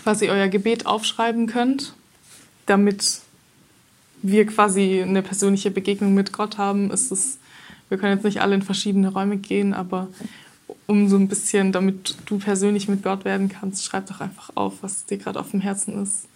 quasi 0.02 0.28
euer 0.28 0.48
Gebet 0.48 0.86
aufschreiben 0.86 1.46
könnt, 1.46 1.94
damit 2.66 3.20
wir 4.22 4.46
quasi 4.46 5.02
eine 5.02 5.22
persönliche 5.22 5.70
Begegnung 5.70 6.14
mit 6.14 6.32
Gott 6.32 6.58
haben. 6.58 6.90
Ist 6.90 7.10
es, 7.12 7.38
wir 7.88 7.98
können 7.98 8.16
jetzt 8.16 8.24
nicht 8.24 8.40
alle 8.40 8.54
in 8.54 8.62
verschiedene 8.62 9.08
Räume 9.08 9.36
gehen, 9.36 9.74
aber 9.74 10.08
um 10.86 11.08
so 11.08 11.16
ein 11.16 11.28
bisschen, 11.28 11.72
damit 11.72 12.16
du 12.26 12.38
persönlich 12.38 12.88
mit 12.88 13.02
Gott 13.02 13.24
werden 13.24 13.48
kannst, 13.48 13.84
schreib 13.84 14.06
doch 14.06 14.20
einfach 14.20 14.50
auf, 14.54 14.82
was 14.82 15.06
dir 15.06 15.18
gerade 15.18 15.40
auf 15.40 15.50
dem 15.50 15.60
Herzen 15.60 16.02
ist. 16.02 16.26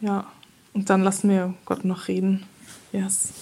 Ja. 0.00 0.26
Und 0.72 0.90
dann 0.90 1.02
lassen 1.02 1.28
wir 1.28 1.54
Gott 1.64 1.84
noch 1.84 2.08
reden. 2.08 2.44
Yes. 2.92 3.32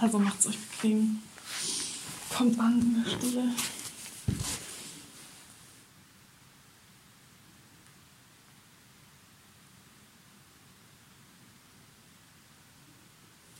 Also 0.00 0.18
macht's 0.18 0.46
euch 0.46 0.58
bequem. 0.58 1.18
Kommt 2.34 2.58
an 2.58 2.80
in 2.80 3.04
der 3.04 3.10
Stille. 3.10 3.44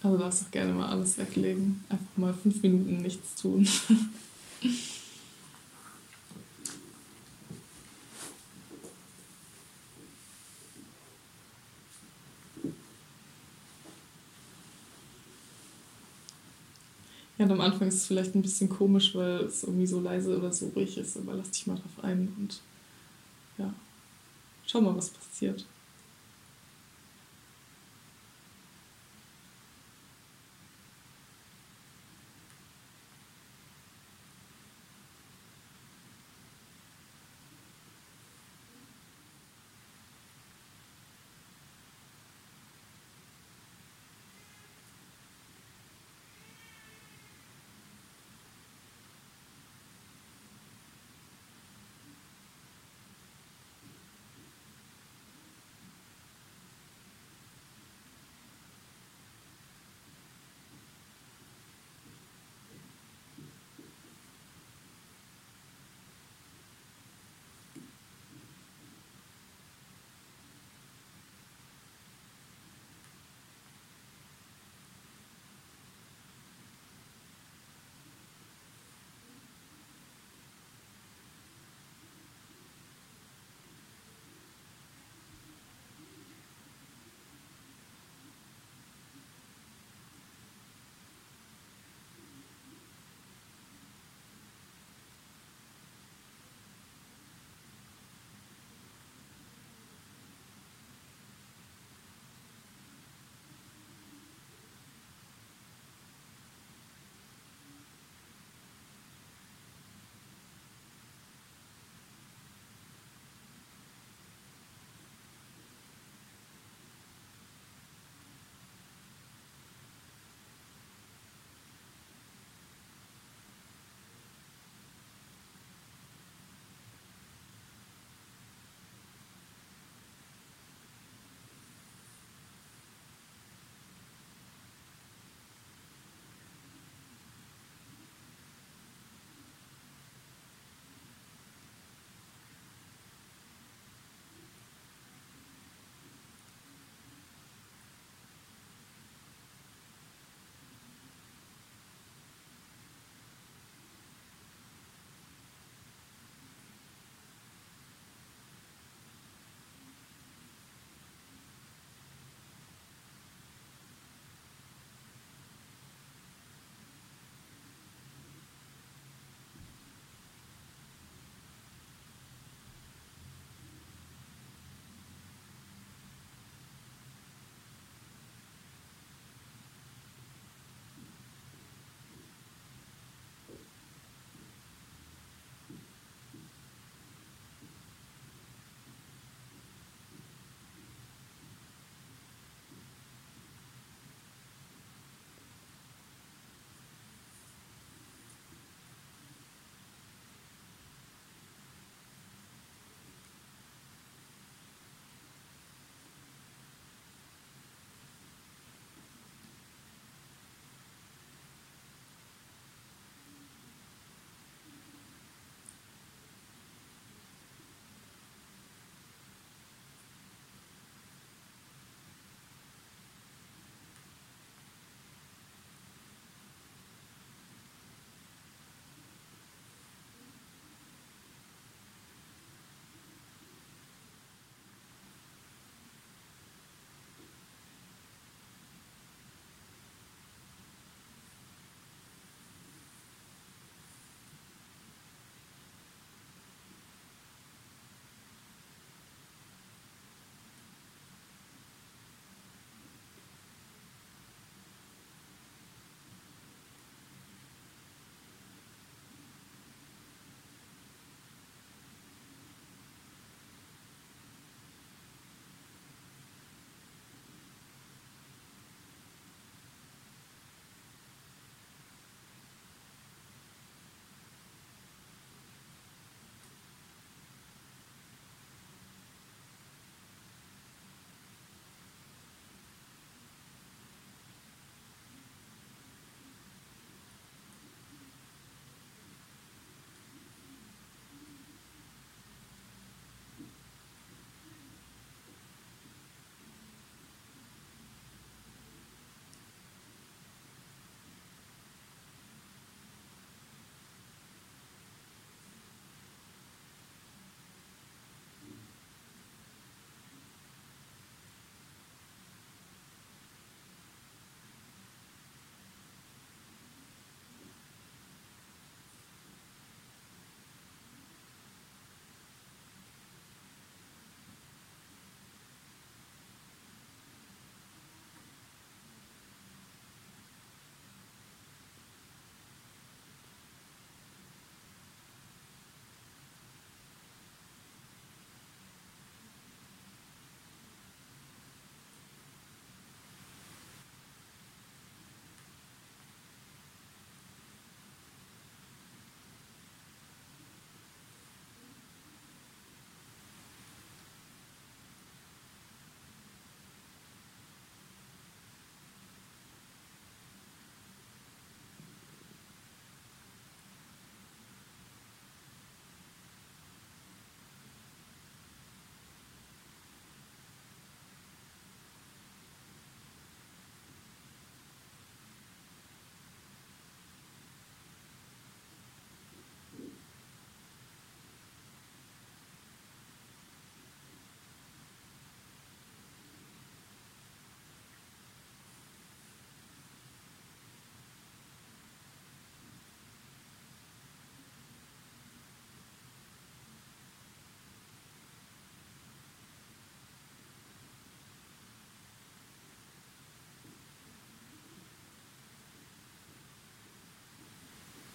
Also 0.03 0.17
darfst 0.17 0.47
auch 0.47 0.51
gerne 0.51 0.73
mal 0.73 0.89
alles 0.89 1.19
weglegen. 1.19 1.85
Einfach 1.91 2.17
mal 2.17 2.33
fünf 2.33 2.63
Minuten 2.63 3.03
nichts 3.03 3.35
tun. 3.35 3.69
Und 17.41 17.51
am 17.51 17.61
Anfang 17.63 17.89
ist 17.89 17.95
es 17.95 18.07
vielleicht 18.07 18.35
ein 18.35 18.43
bisschen 18.43 18.69
komisch, 18.69 19.15
weil 19.15 19.45
es 19.45 19.63
irgendwie 19.63 19.87
so 19.87 19.99
leise 19.99 20.37
oder 20.37 20.53
so 20.53 20.67
ruhig 20.77 20.99
ist, 20.99 21.17
aber 21.17 21.33
lass 21.33 21.51
dich 21.51 21.67
mal 21.67 21.77
drauf 21.77 22.05
ein 22.05 22.31
und 22.39 22.61
ja, 23.57 23.73
schau 24.67 24.83
mal, 24.83 24.95
was 24.95 25.09
passiert. 25.09 25.65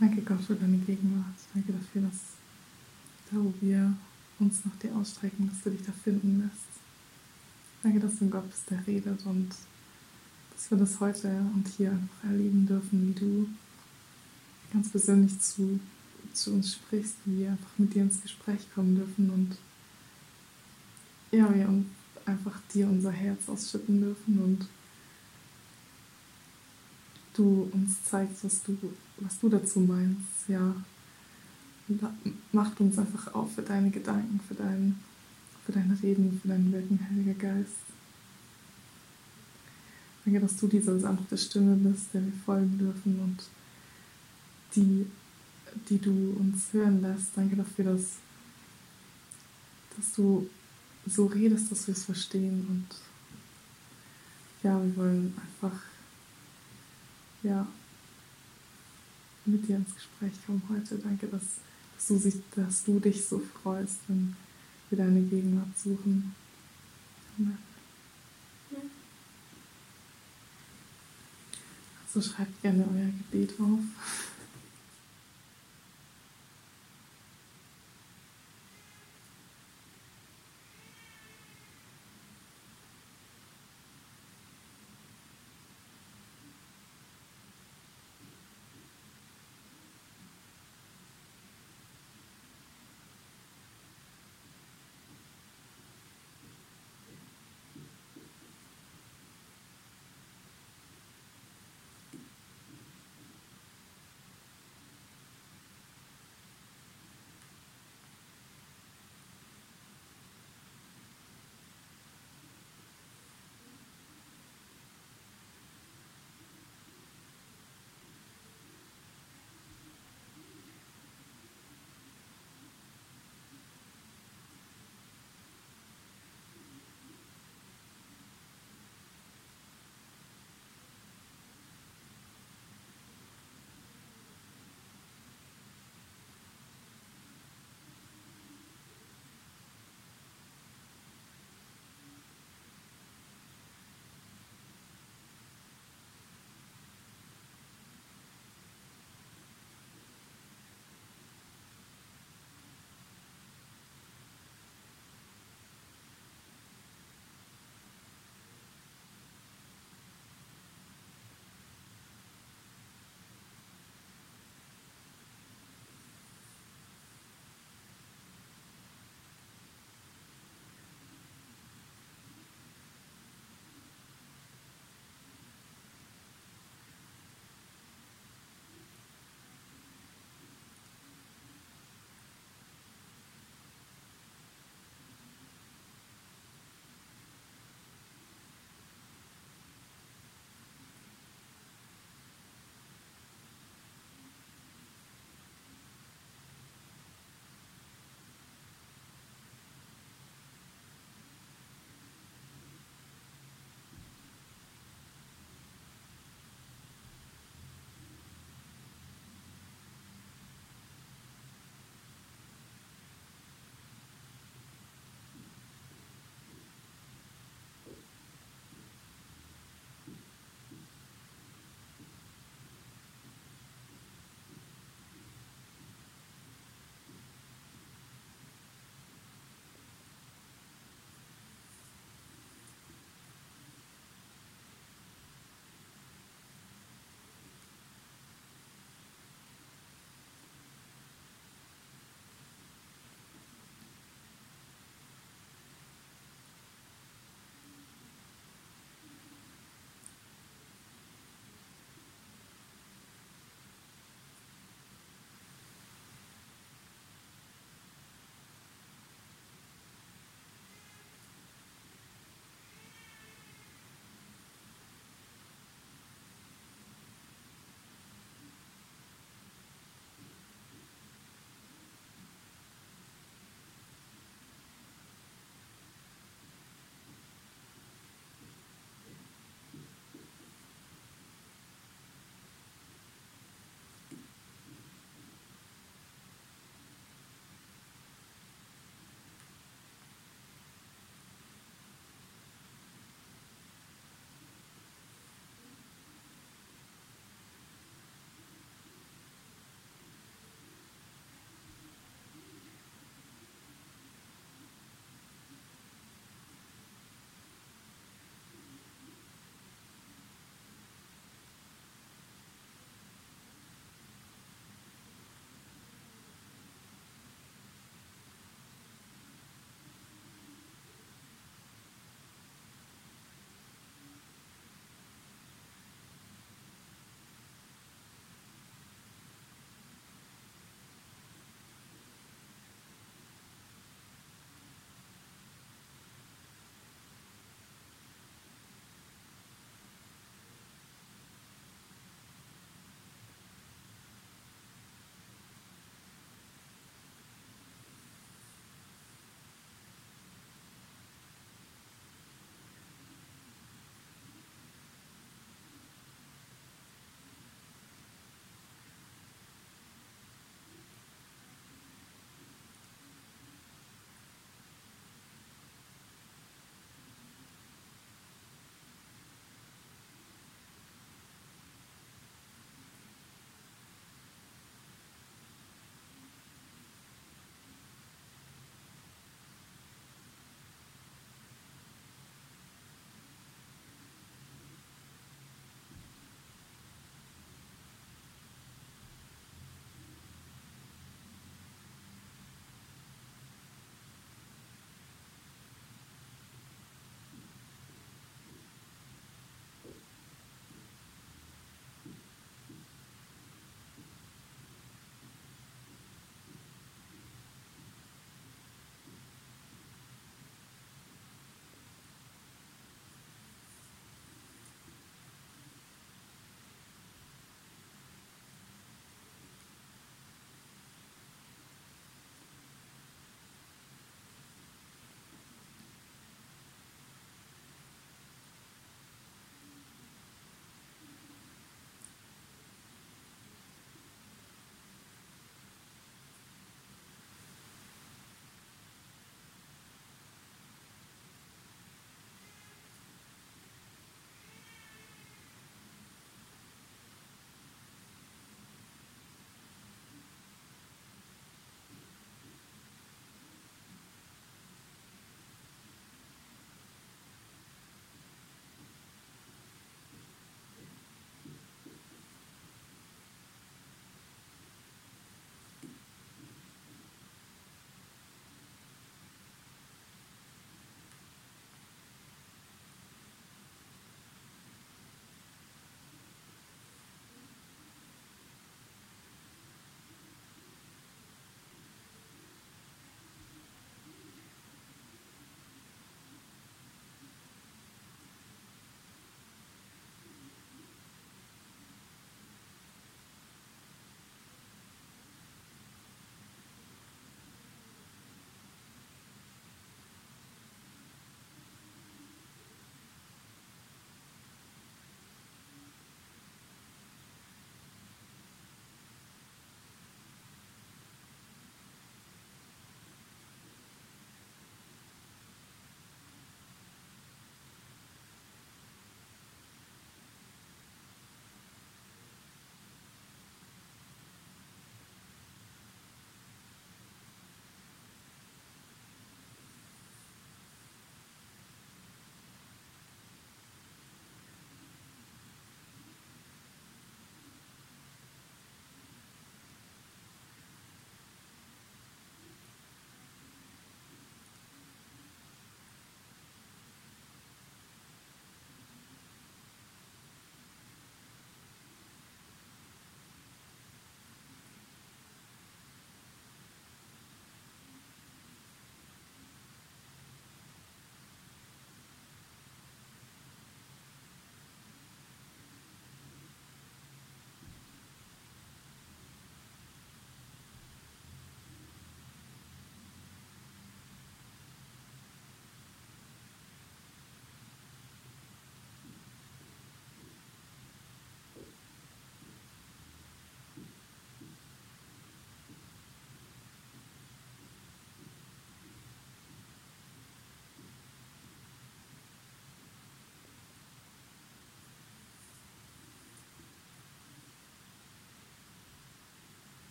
Danke 0.00 0.22
Gott 0.22 0.40
für 0.40 0.54
deine 0.54 0.78
Gegenwart. 0.78 1.36
Danke 1.52 1.74
dafür, 1.74 2.00
dass 2.00 2.20
da, 3.30 3.36
wo 3.36 3.52
wir 3.60 3.92
uns 4.38 4.64
nach 4.64 4.74
dir 4.76 4.96
ausstrecken, 4.96 5.50
dass 5.50 5.62
du 5.62 5.70
dich 5.70 5.86
da 5.86 5.92
finden 5.92 6.40
lässt. 6.40 6.80
Danke, 7.82 8.00
dass 8.00 8.18
du 8.18 8.24
ein 8.24 8.30
Gott 8.30 8.48
bist, 8.48 8.70
der 8.70 8.86
redet 8.86 9.24
und 9.26 9.50
dass 10.54 10.70
wir 10.70 10.78
das 10.78 10.98
heute 11.00 11.28
und 11.54 11.68
hier 11.76 11.90
einfach 11.90 12.24
erleben 12.24 12.66
dürfen, 12.66 13.08
wie 13.08 13.20
du 13.20 13.48
ganz 14.72 14.88
persönlich 14.88 15.38
zu, 15.38 15.78
zu 16.32 16.54
uns 16.54 16.72
sprichst, 16.72 17.16
wie 17.26 17.40
wir 17.40 17.50
einfach 17.50 17.78
mit 17.78 17.94
dir 17.94 18.02
ins 18.02 18.22
Gespräch 18.22 18.72
kommen 18.74 18.96
dürfen 18.96 19.28
und 19.30 19.58
ja, 21.30 21.54
wir 21.54 21.68
einfach 22.24 22.58
dir 22.72 22.86
unser 22.88 23.12
Herz 23.12 23.48
ausschütten 23.48 24.00
dürfen 24.00 24.38
und 24.42 24.66
du 27.34 27.70
uns 27.72 28.02
zeigst, 28.04 28.44
was 28.44 28.62
du, 28.62 28.78
was 29.20 29.38
du 29.38 29.48
dazu 29.48 29.80
meinst. 29.80 30.48
Ja, 30.48 30.74
macht 32.52 32.80
uns 32.80 32.98
einfach 32.98 33.34
auf 33.34 33.54
für 33.54 33.62
deine 33.62 33.90
Gedanken, 33.90 34.40
für 34.46 34.54
dein, 34.54 34.98
für 35.64 35.72
dein 35.72 35.90
Reden, 36.02 36.38
für 36.40 36.48
dein 36.48 36.72
Wirken, 36.72 37.00
Heiliger 37.10 37.34
Geist. 37.34 37.76
Danke, 40.24 40.40
dass 40.40 40.56
du 40.56 40.66
diese 40.66 40.98
sanfte 40.98 41.36
Stimme 41.36 41.76
bist, 41.76 42.12
der 42.12 42.24
wir 42.24 42.32
folgen 42.44 42.78
dürfen 42.78 43.18
und 43.20 43.38
die, 44.76 45.06
die 45.88 45.98
du 45.98 46.36
uns 46.38 46.72
hören 46.72 47.00
lässt. 47.00 47.36
Danke 47.36 47.56
dafür, 47.56 47.86
dass, 47.86 48.16
dass 49.96 50.12
du 50.12 50.48
so 51.06 51.26
redest, 51.26 51.72
dass 51.72 51.86
wir 51.86 51.94
es 51.94 52.04
verstehen. 52.04 52.66
Und 52.68 52.86
ja, 54.62 54.80
wir 54.80 54.96
wollen 54.96 55.34
einfach 55.36 55.80
ja, 57.42 57.66
mit 59.50 59.68
dir 59.68 59.76
ins 59.76 59.94
Gespräch 59.94 60.32
kommen 60.46 60.62
heute. 60.68 60.96
Danke, 60.98 61.26
dass, 61.26 61.42
dass, 61.96 62.06
du, 62.06 62.18
sich, 62.18 62.34
dass 62.54 62.84
du 62.84 63.00
dich 63.00 63.24
so 63.24 63.40
freust, 63.62 63.98
wenn 64.08 64.36
wir 64.88 64.98
deine 64.98 65.20
Gegenwart 65.22 65.78
suchen. 65.78 66.34
Amen. 67.38 67.58
Also 72.12 72.28
schreibt 72.28 72.60
gerne 72.62 72.84
euer 72.92 73.10
Gebet 73.30 73.54
auf. 73.60 74.29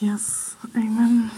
Yes, 0.00 0.56
Amen. 0.74 1.28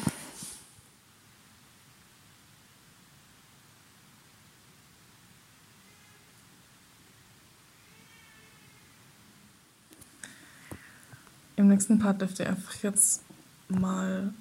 Im 11.57 11.69
nächsten 11.69 11.99
Part 11.99 12.21
dürft 12.21 12.39
ihr 12.39 12.51
einfach 12.51 12.75
jetzt 12.83 13.23
mal 13.69 14.35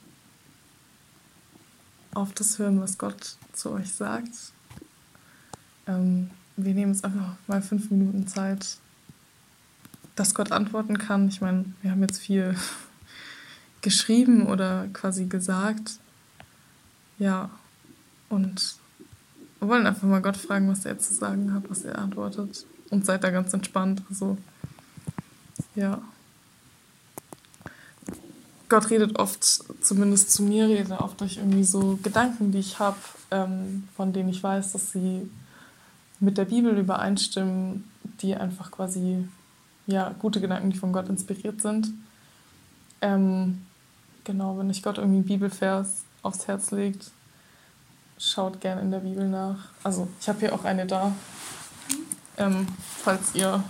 auf 2.13 2.33
das 2.33 2.59
hören, 2.59 2.81
was 2.81 2.97
Gott 2.97 3.37
zu 3.53 3.71
euch 3.71 3.93
sagt. 3.93 4.51
Ähm, 5.87 6.29
wir 6.57 6.73
nehmen 6.73 6.91
jetzt 6.91 7.05
einfach 7.05 7.37
mal 7.47 7.61
fünf 7.61 7.89
Minuten 7.89 8.27
Zeit, 8.27 8.79
dass 10.17 10.35
Gott 10.35 10.51
antworten 10.51 10.97
kann. 10.97 11.29
Ich 11.29 11.39
meine, 11.39 11.63
wir 11.81 11.91
haben 11.91 12.01
jetzt 12.01 12.19
viel 12.19 12.57
geschrieben 13.81 14.47
oder 14.47 14.87
quasi 14.93 15.25
gesagt. 15.25 15.99
Ja, 17.17 17.49
und 18.29 18.75
wir 19.59 19.67
wollen 19.67 19.85
einfach 19.85 20.07
mal 20.07 20.21
Gott 20.21 20.37
fragen, 20.37 20.69
was 20.69 20.85
er 20.85 20.97
zu 20.99 21.13
sagen 21.13 21.53
hat, 21.53 21.69
was 21.69 21.83
er 21.83 21.97
antwortet. 21.97 22.65
Und 22.89 23.05
seid 23.05 23.23
da 23.23 23.29
ganz 23.29 23.53
entspannt. 23.53 24.01
Also, 24.09 24.37
ja. 25.75 26.01
Gott 28.69 28.89
redet 28.89 29.17
oft, 29.17 29.43
zumindest 29.81 30.31
zu 30.31 30.43
mir, 30.43 30.67
redet 30.67 30.91
oft 30.91 31.19
durch 31.21 31.37
irgendwie 31.37 31.63
so 31.63 31.99
Gedanken, 32.01 32.51
die 32.51 32.59
ich 32.59 32.79
habe, 32.79 32.97
ähm, 33.31 33.87
von 33.95 34.13
denen 34.13 34.29
ich 34.29 34.41
weiß, 34.41 34.71
dass 34.71 34.91
sie 34.91 35.29
mit 36.19 36.37
der 36.37 36.45
Bibel 36.45 36.77
übereinstimmen, 36.77 37.89
die 38.21 38.35
einfach 38.35 38.71
quasi 38.71 39.27
ja, 39.87 40.13
gute 40.19 40.39
Gedanken, 40.39 40.69
die 40.69 40.77
von 40.77 40.93
Gott 40.93 41.09
inspiriert 41.09 41.61
sind. 41.61 41.89
Ähm, 43.01 43.65
genau, 44.29 44.59
wenn 44.59 44.69
euch 44.69 44.83
Gott 44.83 44.99
irgendwie 44.99 45.17
einen 45.17 45.25
Bibelvers 45.25 46.03
aufs 46.21 46.47
Herz 46.47 46.69
legt, 46.69 47.09
schaut 48.19 48.61
gerne 48.61 48.81
in 48.81 48.91
der 48.91 48.99
Bibel 48.99 49.27
nach. 49.27 49.69
Also 49.83 50.07
ich 50.21 50.29
habe 50.29 50.39
hier 50.41 50.53
auch 50.53 50.65
eine 50.65 50.85
da, 50.85 51.11
ähm, 52.37 52.67
falls 53.03 53.33
ihr 53.33 53.63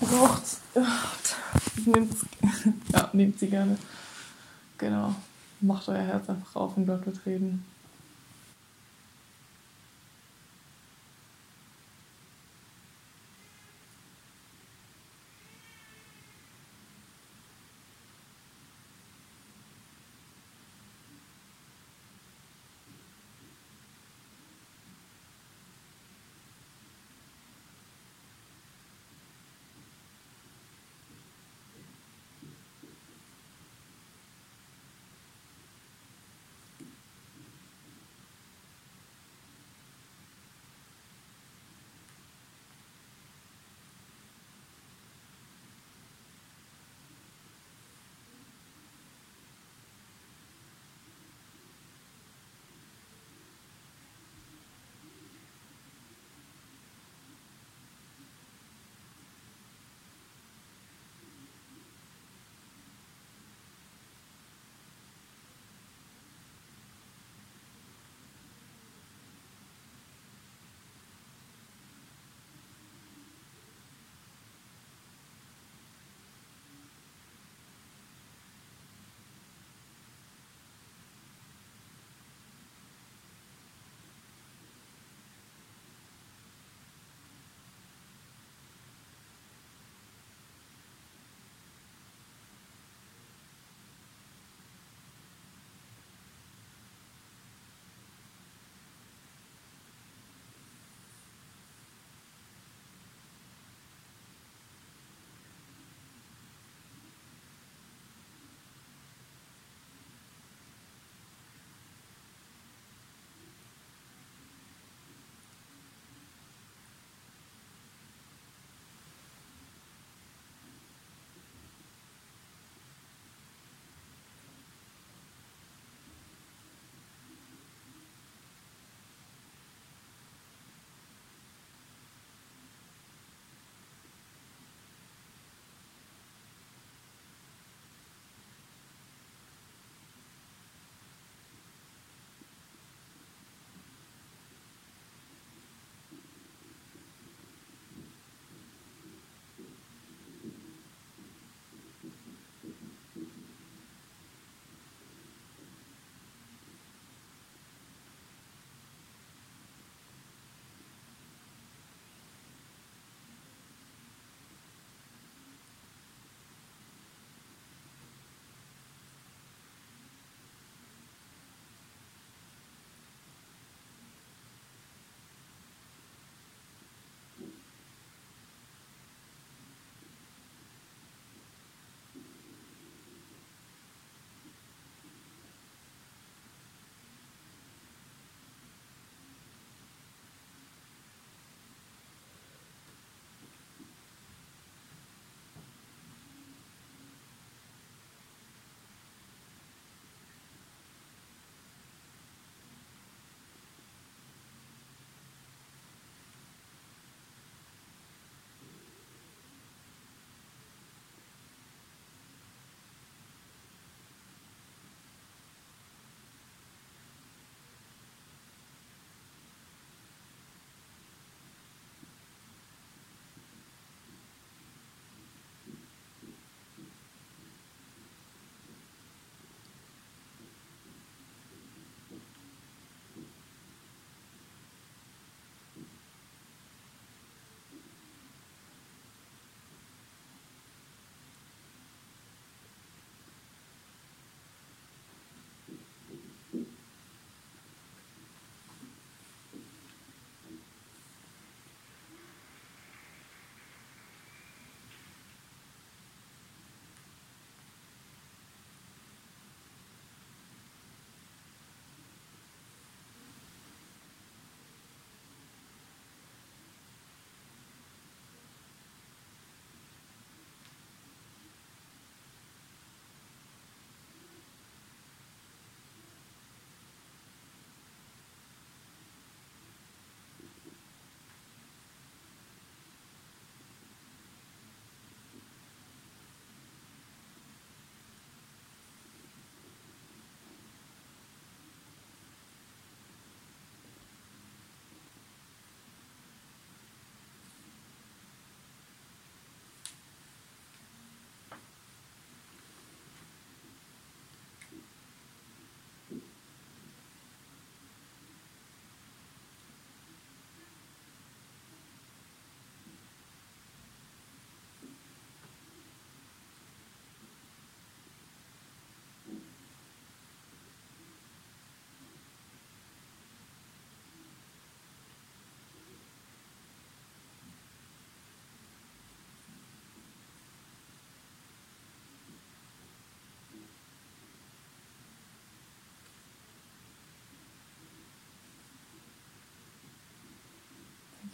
braucht. 0.00 0.42
Nehmt, 1.86 2.12
ja, 2.92 3.08
nehmt 3.12 3.38
sie 3.38 3.48
gerne. 3.48 3.78
Genau. 4.78 5.14
Macht 5.60 5.88
euer 5.88 6.02
Herz 6.02 6.28
einfach 6.28 6.56
auf 6.56 6.76
und 6.76 6.86
Gott 6.86 7.06
wird 7.06 7.24
reden. 7.24 7.64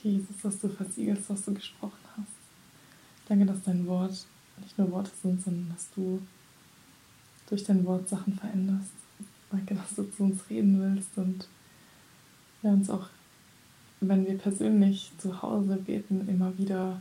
Jesus, 0.03 0.37
dass 0.43 0.59
du 0.59 0.69
versiegelst, 0.69 1.31
was 1.31 1.45
du 1.45 1.55
gesprochen 1.55 1.93
hast. 2.17 2.33
Danke, 3.29 3.47
dass 3.47 3.63
dein 3.63 3.87
Wort 3.87 4.27
nicht 4.61 4.79
nur 4.79 4.91
Worte 4.91 5.11
sind, 5.23 5.43
sondern 5.43 5.71
dass 5.71 5.89
du 5.95 6.21
durch 7.49 7.65
dein 7.65 7.85
Wort 7.85 8.09
Sachen 8.09 8.35
veränderst. 8.35 8.93
Danke, 9.51 9.75
dass 9.75 9.95
du 9.95 10.05
zu 10.05 10.25
uns 10.25 10.41
reden 10.49 10.81
willst 10.81 11.17
und 11.17 11.47
wir 12.63 12.71
uns 12.71 12.89
auch, 12.91 13.09
wenn 14.01 14.27
wir 14.27 14.39
persönlich 14.39 15.13
zu 15.19 15.43
Hause 15.43 15.77
beten, 15.77 16.27
immer 16.29 16.57
wieder 16.59 17.01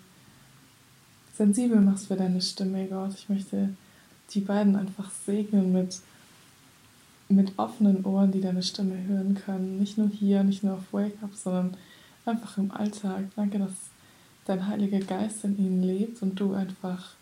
sensibel 1.36 1.80
machst 1.80 2.08
für 2.08 2.16
deine 2.16 2.42
Stimme, 2.42 2.88
Gott. 2.88 3.14
Ich 3.16 3.30
möchte 3.30 3.70
die 4.34 4.42
beiden 4.42 4.76
einfach 4.76 5.10
segnen 5.26 5.72
mit, 5.72 6.00
mit 7.30 7.58
offenen 7.58 8.06
Ohren, 8.06 8.32
die 8.32 8.42
deine 8.42 8.64
Stimme 8.64 9.02
hören 9.08 9.36
können. 9.36 9.80
Nicht 9.80 9.98
nur 9.98 10.10
hier, 10.10 10.44
nicht 10.44 10.64
nur 10.64 10.76
auf 10.76 10.94
Wake 10.94 11.22
Up, 11.22 11.34
sondern 11.34 11.78
einfach 12.26 12.58
im 12.58 12.72
Alltag. 12.72 13.26
Danke, 13.36 13.60
dass 13.60 13.72
dein 14.46 14.68
Heiliger 14.68 15.00
Geist 15.00 15.44
in 15.44 15.58
ihnen 15.58 15.84
lebt 15.84 16.22
und 16.22 16.40
du 16.40 16.54
einfach 16.54 17.16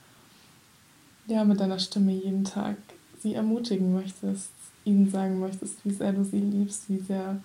ja, 1.27 1.43
mit 1.43 1.59
deiner 1.59 1.79
Stimme 1.79 2.11
jeden 2.11 2.43
Tag 2.43 2.77
sie 3.21 3.35
ermutigen 3.35 3.93
möchtest, 3.93 4.51
ihnen 4.85 5.09
sagen 5.09 5.39
möchtest, 5.39 5.83
wie 5.85 5.91
sehr 5.91 6.13
du 6.13 6.23
sie 6.23 6.39
liebst, 6.39 6.89
wie 6.89 6.99
sehr 6.99 7.41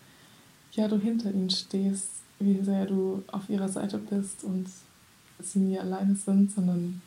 ja, 0.72 0.88
du 0.88 0.98
hinter 0.98 1.30
ihnen 1.30 1.50
stehst, 1.50 2.10
wie 2.38 2.62
sehr 2.62 2.86
du 2.86 3.22
auf 3.30 3.48
ihrer 3.48 3.68
Seite 3.68 3.98
bist 3.98 4.44
und 4.44 4.66
sie 5.40 5.58
nie 5.58 5.78
alleine 5.78 6.16
sind, 6.16 6.52
sondern 6.52 7.02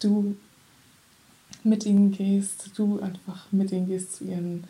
du 0.00 0.36
mit 1.64 1.84
ihnen 1.84 2.12
gehst, 2.12 2.70
du 2.76 3.00
einfach 3.00 3.50
mit 3.50 3.72
ihnen 3.72 3.88
gehst 3.88 4.14
zu 4.14 4.24
ihren 4.24 4.64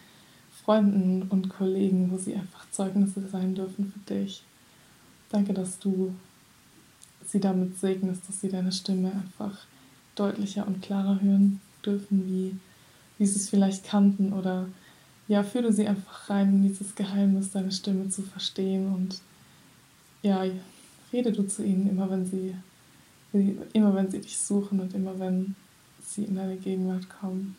Freunden 0.65 1.25
und 1.29 1.49
Kollegen, 1.49 2.11
wo 2.11 2.17
sie 2.17 2.35
einfach 2.35 2.69
Zeugnisse 2.71 3.29
sein 3.29 3.55
dürfen 3.55 3.93
für 3.93 4.15
dich. 4.15 4.43
Danke, 5.31 5.53
dass 5.53 5.79
du 5.79 6.15
sie 7.27 7.41
damit 7.41 7.79
segnest, 7.79 8.29
dass 8.29 8.41
sie 8.41 8.49
deine 8.49 8.73
Stimme 8.73 9.13
einfach 9.13 9.67
deutlicher 10.15 10.67
und 10.67 10.83
klarer 10.83 11.21
hören 11.21 11.61
dürfen, 11.85 12.27
wie, 12.27 12.57
wie 13.19 13.27
sie 13.27 13.39
es 13.39 13.49
vielleicht 13.49 13.85
kannten 13.85 14.33
oder 14.33 14.67
ja, 15.29 15.43
führe 15.43 15.73
sie 15.73 15.89
einfach 15.89 16.31
rein 16.31 16.49
in 16.55 16.63
dieses 16.69 16.95
Geheimnis, 16.95 17.51
deine 17.51 17.73
Stimme 17.73 18.09
zu 18.09 18.23
verstehen 18.23 18.93
und 18.93 19.21
ja, 20.23 20.45
rede 21.13 21.33
du 21.33 21.47
zu 21.47 21.65
ihnen 21.65 21.89
immer, 21.89 22.09
wenn 22.11 22.27
sie, 22.27 22.55
immer 23.73 23.95
wenn 23.95 24.11
sie 24.11 24.21
dich 24.21 24.39
suchen 24.39 24.81
und 24.81 24.95
immer 24.95 25.19
wenn 25.19 25.57
sie 26.03 26.25
in 26.25 26.37
deine 26.37 26.57
Gegenwart 26.57 27.09
kommen. 27.09 27.57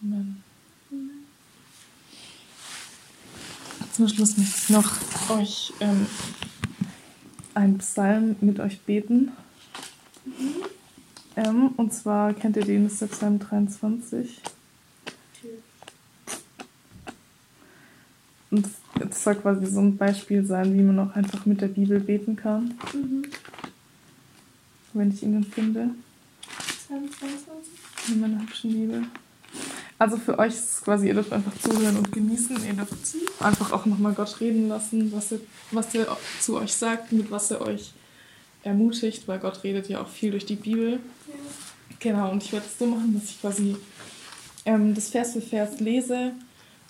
Amen. 0.00 0.42
Zum 3.94 4.08
Schluss 4.08 4.36
möchte 4.36 4.56
ich 4.56 4.70
noch 4.70 4.90
euch 5.30 5.72
ähm, 5.78 6.06
einen 7.54 7.78
Psalm 7.78 8.34
mit 8.40 8.58
euch 8.58 8.80
beten. 8.80 9.30
Mhm. 10.24 10.54
Ähm, 11.36 11.68
und 11.76 11.94
zwar 11.94 12.34
kennt 12.34 12.56
ihr 12.56 12.64
den, 12.64 12.84
das 12.84 12.94
ist 12.94 13.02
der 13.02 13.06
Psalm 13.06 13.38
23. 13.38 14.40
Und 18.50 18.66
das 18.98 19.22
soll 19.22 19.36
quasi 19.36 19.66
so 19.66 19.78
ein 19.78 19.96
Beispiel 19.96 20.44
sein, 20.44 20.74
wie 20.74 20.82
man 20.82 20.98
auch 20.98 21.14
einfach 21.14 21.46
mit 21.46 21.60
der 21.60 21.68
Bibel 21.68 22.00
beten 22.00 22.34
kann. 22.34 22.74
Mhm. 22.92 23.26
Wenn 24.92 25.12
ich 25.12 25.22
ihn 25.22 25.34
dann 25.34 25.44
finde. 25.44 25.90
22. 26.88 27.72
In 28.08 28.20
meiner 28.20 28.40
hübschen 28.40 28.72
Bibel. 28.72 29.04
Also 30.04 30.18
für 30.18 30.38
euch 30.38 30.52
ist 30.52 30.70
es 30.70 30.82
quasi, 30.82 31.08
ihr 31.08 31.14
dürft 31.14 31.32
einfach 31.32 31.58
zuhören 31.58 31.96
und 31.96 32.12
genießen. 32.12 32.62
Ihr 32.62 32.74
dürft 32.74 32.92
einfach 33.40 33.72
auch 33.72 33.86
nochmal 33.86 34.12
Gott 34.12 34.38
reden 34.38 34.68
lassen, 34.68 35.10
was 35.12 35.32
er, 35.32 35.38
was 35.70 35.94
er 35.94 36.14
zu 36.42 36.58
euch 36.58 36.74
sagt, 36.74 37.10
mit 37.10 37.30
was 37.30 37.50
er 37.50 37.62
euch 37.62 37.94
ermutigt, 38.64 39.26
weil 39.26 39.38
Gott 39.38 39.64
redet 39.64 39.88
ja 39.88 40.02
auch 40.02 40.08
viel 40.10 40.32
durch 40.32 40.44
die 40.44 40.56
Bibel. 40.56 40.92
Ja. 40.92 41.34
Genau, 42.00 42.30
und 42.30 42.42
ich 42.42 42.52
werde 42.52 42.66
es 42.66 42.78
so 42.78 42.84
machen, 42.84 43.18
dass 43.18 43.30
ich 43.30 43.40
quasi 43.40 43.76
ähm, 44.66 44.94
das 44.94 45.08
Vers 45.08 45.32
für 45.32 45.40
Vers 45.40 45.80
lese 45.80 46.32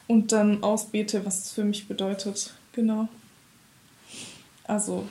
und 0.09 0.33
dann 0.33 0.65
ausbete, 0.65 1.25
was 1.25 1.45
es 1.45 1.53
für 1.53 1.63
mich 1.63 1.87
bedeutet. 1.87 2.53
Genau. 2.73 3.07
Also, 4.65 5.07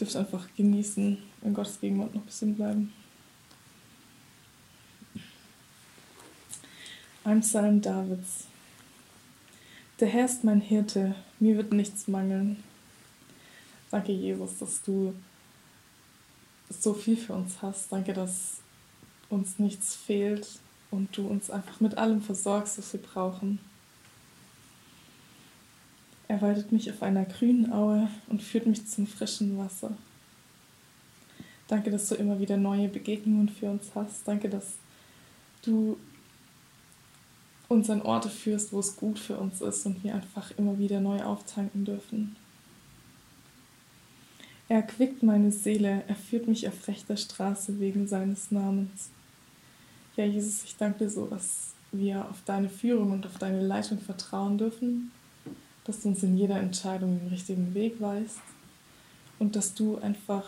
dürft 0.00 0.16
einfach 0.16 0.48
genießen, 0.56 1.18
in 1.42 1.52
Gottes 1.52 1.78
Gegenwart 1.82 2.14
noch 2.14 2.22
ein 2.22 2.26
bisschen 2.26 2.54
bleiben. 2.54 2.94
Ein 7.22 7.40
Psalm 7.42 7.82
Davids. 7.82 8.46
Der 10.00 10.08
Herr 10.08 10.24
ist 10.24 10.42
mein 10.42 10.62
Hirte, 10.62 11.14
mir 11.38 11.58
wird 11.58 11.70
nichts 11.70 12.08
mangeln. 12.08 12.62
Danke, 13.90 14.12
Jesus, 14.12 14.56
dass 14.56 14.82
du 14.82 15.12
so 16.70 16.94
viel 16.94 17.18
für 17.18 17.34
uns 17.34 17.60
hast. 17.60 17.92
Danke, 17.92 18.14
dass 18.14 18.62
uns 19.28 19.58
nichts 19.58 19.94
fehlt 19.94 20.48
und 20.90 21.14
du 21.14 21.26
uns 21.26 21.50
einfach 21.50 21.78
mit 21.80 21.98
allem 21.98 22.22
versorgst, 22.22 22.78
was 22.78 22.94
wir 22.94 23.02
brauchen. 23.02 23.58
Er 26.26 26.40
weidet 26.40 26.72
mich 26.72 26.90
auf 26.90 27.02
einer 27.02 27.26
grünen 27.26 27.70
Aue 27.70 28.08
und 28.28 28.42
führt 28.42 28.64
mich 28.64 28.86
zum 28.86 29.06
frischen 29.06 29.58
Wasser. 29.58 29.94
Danke, 31.68 31.90
dass 31.90 32.08
du 32.08 32.14
immer 32.14 32.40
wieder 32.40 32.56
neue 32.56 32.88
Begegnungen 32.88 33.50
für 33.50 33.70
uns 33.70 33.90
hast. 33.94 34.26
Danke, 34.26 34.48
dass 34.48 34.76
du 35.60 35.98
uns 37.70 37.88
an 37.88 38.02
Orte 38.02 38.28
führst, 38.28 38.72
wo 38.72 38.80
es 38.80 38.96
gut 38.96 39.18
für 39.18 39.36
uns 39.36 39.60
ist 39.60 39.86
und 39.86 40.02
wir 40.02 40.14
einfach 40.14 40.50
immer 40.58 40.78
wieder 40.78 41.00
neu 41.00 41.22
auftanken 41.22 41.84
dürfen. 41.84 42.36
Er 44.68 44.78
erquickt 44.78 45.22
meine 45.22 45.52
Seele, 45.52 46.02
er 46.08 46.16
führt 46.16 46.48
mich 46.48 46.66
auf 46.66 46.88
rechter 46.88 47.16
Straße 47.16 47.78
wegen 47.78 48.08
seines 48.08 48.50
Namens. 48.50 49.10
Ja, 50.16 50.24
Jesus, 50.24 50.64
ich 50.64 50.76
danke 50.76 51.04
dir 51.04 51.10
so, 51.10 51.26
dass 51.26 51.74
wir 51.92 52.28
auf 52.28 52.42
deine 52.44 52.68
Führung 52.68 53.12
und 53.12 53.24
auf 53.26 53.38
deine 53.38 53.64
Leitung 53.64 53.98
vertrauen 53.98 54.58
dürfen, 54.58 55.12
dass 55.84 56.00
du 56.00 56.08
uns 56.08 56.22
in 56.24 56.36
jeder 56.36 56.58
Entscheidung 56.58 57.20
den 57.20 57.28
richtigen 57.28 57.74
Weg 57.74 58.00
weißt 58.00 58.40
und 59.38 59.54
dass 59.54 59.74
du 59.74 59.98
einfach 59.98 60.44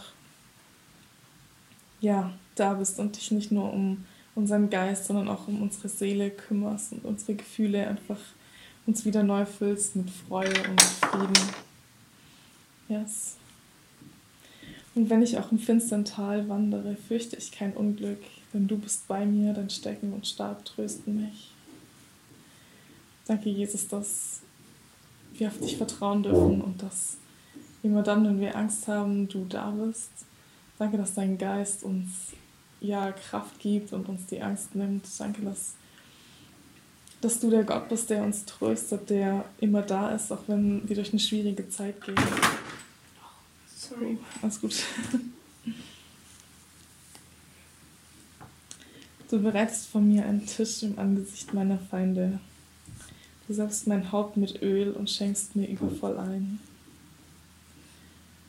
ja, 2.01 2.33
da 2.57 2.75
bist 2.75 2.99
und 2.99 3.17
dich 3.17 3.31
nicht 3.31 3.53
nur 3.53 3.73
um 3.73 4.05
unseren 4.35 4.71
Geist, 4.71 5.07
sondern 5.07 5.29
auch 5.29 5.49
um 5.49 5.63
unsere 5.63 5.89
Seele 5.89 6.31
kümmerst 6.31 6.93
und 6.93 7.05
unsere 7.05 7.35
Gefühle 7.35 7.87
einfach 7.87 8.19
uns 8.87 9.05
wieder 9.05 9.23
neu 9.23 9.45
füllst 9.47 9.97
mit 9.97 10.11
Freude 10.11 10.61
und 10.69 10.81
Frieden. 10.81 11.49
Yes. 12.89 13.37
Und 14.95 15.09
wenn 15.09 15.23
ich 15.23 15.39
auch 15.39 15.53
im 15.53 15.59
finstern 15.59 16.05
Tal 16.05 16.49
wandere, 16.49 16.97
fürchte 16.97 17.37
ich 17.37 17.53
kein 17.53 17.73
Unglück, 17.73 18.21
denn 18.53 18.69
du 18.69 18.77
bist 18.77 19.09
bei 19.09 19.25
mir, 19.25 19.55
dein 19.55 19.71
Stecken 19.71 20.13
und 20.13 20.27
Stab 20.27 20.65
trösten 20.65 21.23
mich. 21.23 21.53
Danke, 23.27 23.49
Jesus, 23.49 23.89
dass 23.89 24.41
wir 25.35 25.49
auf 25.49 25.59
dich 25.59 25.77
vertrauen 25.77 26.23
dürfen 26.23 26.61
und 26.61 26.83
dass 26.83 27.17
immer 27.83 28.03
dann, 28.03 28.25
wenn 28.25 28.41
wir 28.41 28.57
Angst 28.57 28.89
haben, 28.89 29.29
du 29.29 29.47
da 29.47 29.71
bist. 29.71 30.11
Danke, 30.79 30.99
dass 30.99 31.15
dein 31.15 31.39
Geist 31.39 31.85
uns 31.85 32.33
ja 32.83 33.13
Kraft 33.13 33.59
gibt 33.61 33.93
und 33.93 34.09
uns 34.09 34.27
die 34.27 34.43
Angst 34.43 34.75
nimmt. 34.75 35.07
Danke, 35.19 35.43
dass, 35.43 35.75
dass 37.21 37.41
du 37.41 37.51
der 37.51 37.65
Gott 37.65 37.89
bist, 37.89 38.11
der 38.11 38.23
uns 38.23 38.45
tröstet, 38.45 39.09
der 39.11 39.45
immer 39.61 39.83
da 39.83 40.11
ist, 40.11 40.33
auch 40.33 40.43
wenn 40.49 40.89
wir 40.89 40.97
durch 40.97 41.11
eine 41.11 41.21
schwierige 41.21 41.69
Zeit 41.69 42.05
gehen. 42.05 42.17
Sorry, 43.75 44.19
alles 44.43 44.61
gut. 44.61 44.75
Du 49.31 49.41
bereitest 49.41 49.87
vor 49.87 50.03
mir 50.03 50.27
einen 50.27 50.45
Tisch 50.45 50.83
im 50.83 50.99
Angesicht 50.99 51.55
meiner 51.55 51.79
Feinde. 51.79 52.39
Du 53.49 53.55
salbst 53.55 53.87
mein 53.87 54.13
Haupt 54.13 54.37
mit 54.37 54.61
Öl 54.61 54.93
und 54.93 55.09
schenkst 55.09 55.57
mir 55.57 55.69
übervoll 55.69 56.19
ein. 56.19 56.61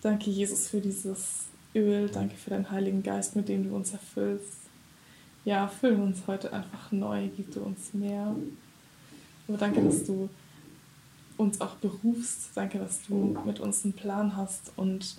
Danke, 0.02 0.30
Jesus, 0.30 0.68
für 0.68 0.82
dieses 0.82 1.46
Öl. 1.76 2.09
Danke 2.09 2.36
für 2.36 2.49
deinen 2.49 2.69
Heiligen 2.71 3.03
Geist, 3.03 3.36
mit 3.36 3.49
dem 3.49 3.69
du 3.69 3.76
uns 3.76 3.91
erfüllst. 3.91 4.57
Ja, 5.45 5.67
fülle 5.67 5.97
uns 5.97 6.21
heute 6.28 6.53
einfach 6.53 6.91
neu, 6.91 7.28
gib 7.36 7.53
du 7.53 7.61
uns 7.61 7.93
mehr. 7.93 8.36
Aber 9.47 9.57
danke, 9.57 9.84
dass 9.84 10.05
du 10.05 10.30
uns 11.38 11.59
auch 11.59 11.76
berufst. 11.76 12.51
Danke, 12.55 12.80
dass 12.80 13.03
du 13.07 13.38
mit 13.45 13.59
uns 13.59 13.84
einen 13.84 13.93
Plan 13.93 14.36
hast 14.36 14.71
und 14.76 15.17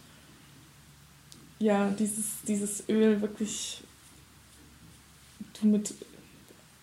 ja, 1.59 1.90
dieses, 1.90 2.42
dieses 2.46 2.88
Öl 2.88 3.20
wirklich 3.20 3.82
du 5.61 5.68
mit, 5.68 5.94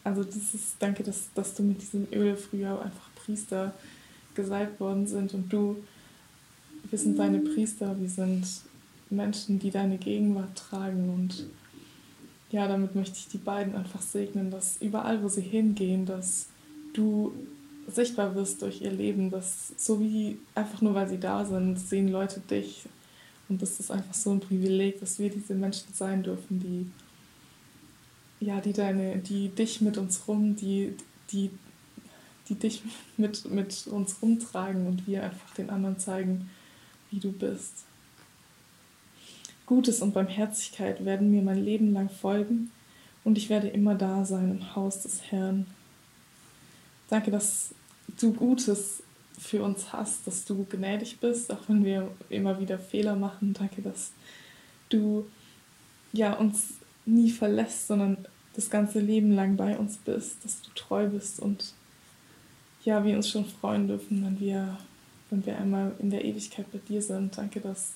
also 0.03 0.23
dieses, 0.23 0.77
danke, 0.79 1.03
dass, 1.03 1.33
dass 1.33 1.53
du 1.55 1.63
mit 1.63 1.81
diesem 1.81 2.07
Öl 2.11 2.35
früher 2.35 2.81
einfach 2.81 3.09
Priester 3.15 3.73
gesalbt 4.33 4.79
worden 4.79 5.07
sind 5.07 5.33
und 5.33 5.51
du, 5.51 5.83
wir 6.89 6.97
sind 6.97 7.19
deine 7.19 7.39
Priester, 7.39 7.99
wir 7.99 8.09
sind 8.09 8.47
Menschen, 9.11 9.59
die 9.59 9.71
deine 9.71 9.97
Gegenwart 9.97 10.55
tragen 10.55 11.09
und 11.09 11.45
ja, 12.51 12.67
damit 12.67 12.95
möchte 12.95 13.17
ich 13.17 13.27
die 13.27 13.37
beiden 13.37 13.75
einfach 13.75 14.01
segnen, 14.01 14.51
dass 14.51 14.81
überall, 14.81 15.23
wo 15.23 15.29
sie 15.29 15.41
hingehen, 15.41 16.05
dass 16.05 16.47
du 16.93 17.33
sichtbar 17.87 18.35
wirst 18.35 18.61
durch 18.61 18.81
ihr 18.81 18.91
Leben, 18.91 19.31
dass 19.31 19.73
so 19.77 19.99
wie 20.01 20.37
einfach 20.53 20.81
nur 20.81 20.93
weil 20.93 21.07
sie 21.07 21.19
da 21.19 21.45
sind, 21.45 21.79
sehen 21.79 22.09
Leute 22.09 22.41
dich. 22.41 22.83
Und 23.47 23.61
das 23.61 23.79
ist 23.79 23.91
einfach 23.91 24.13
so 24.13 24.31
ein 24.31 24.39
Privileg, 24.39 24.99
dass 24.99 25.19
wir 25.19 25.29
diese 25.29 25.55
Menschen 25.55 25.93
sein 25.93 26.23
dürfen, 26.23 26.59
die 26.59 26.87
ja, 28.41 28.59
die 28.59 28.73
deine, 28.73 29.19
die 29.19 29.49
dich 29.49 29.81
mit 29.81 29.97
uns 29.97 30.27
rum, 30.27 30.55
die, 30.55 30.97
die, 31.31 31.51
die 32.49 32.55
dich 32.55 32.81
mit, 33.15 33.49
mit 33.49 33.87
uns 33.87 34.21
rumtragen 34.21 34.87
und 34.87 35.07
wir 35.07 35.23
einfach 35.23 35.53
den 35.53 35.69
anderen 35.69 35.99
zeigen, 35.99 36.49
wie 37.11 37.19
du 37.19 37.31
bist. 37.31 37.85
Gutes 39.71 40.01
und 40.01 40.13
Barmherzigkeit 40.13 41.05
werden 41.05 41.31
mir 41.31 41.41
mein 41.41 41.63
Leben 41.63 41.93
lang 41.93 42.09
folgen 42.09 42.71
und 43.23 43.37
ich 43.37 43.47
werde 43.47 43.69
immer 43.69 43.95
da 43.95 44.25
sein 44.25 44.51
im 44.51 44.75
Haus 44.75 45.03
des 45.03 45.31
Herrn. 45.31 45.65
Danke, 47.07 47.31
dass 47.31 47.73
du 48.19 48.33
Gutes 48.33 49.01
für 49.39 49.63
uns 49.63 49.93
hast, 49.93 50.27
dass 50.27 50.43
du 50.43 50.65
gnädig 50.65 51.21
bist, 51.21 51.53
auch 51.53 51.69
wenn 51.69 51.85
wir 51.85 52.11
immer 52.27 52.59
wieder 52.59 52.79
Fehler 52.79 53.15
machen. 53.15 53.53
Danke, 53.53 53.81
dass 53.81 54.11
du 54.89 55.25
ja, 56.11 56.33
uns 56.33 56.73
nie 57.05 57.31
verlässt, 57.31 57.87
sondern 57.87 58.17
das 58.53 58.69
ganze 58.69 58.99
Leben 58.99 59.31
lang 59.31 59.55
bei 59.55 59.77
uns 59.77 59.95
bist, 59.95 60.43
dass 60.43 60.61
du 60.61 60.69
treu 60.75 61.07
bist 61.07 61.39
und 61.39 61.73
ja, 62.83 63.05
wir 63.05 63.15
uns 63.15 63.29
schon 63.29 63.45
freuen 63.45 63.87
dürfen, 63.87 64.21
wenn 64.25 64.37
wir, 64.37 64.77
wenn 65.29 65.45
wir 65.45 65.57
einmal 65.57 65.93
in 65.99 66.09
der 66.09 66.25
Ewigkeit 66.25 66.69
bei 66.73 66.79
dir 66.89 67.01
sind. 67.01 67.37
Danke, 67.37 67.61
dass, 67.61 67.93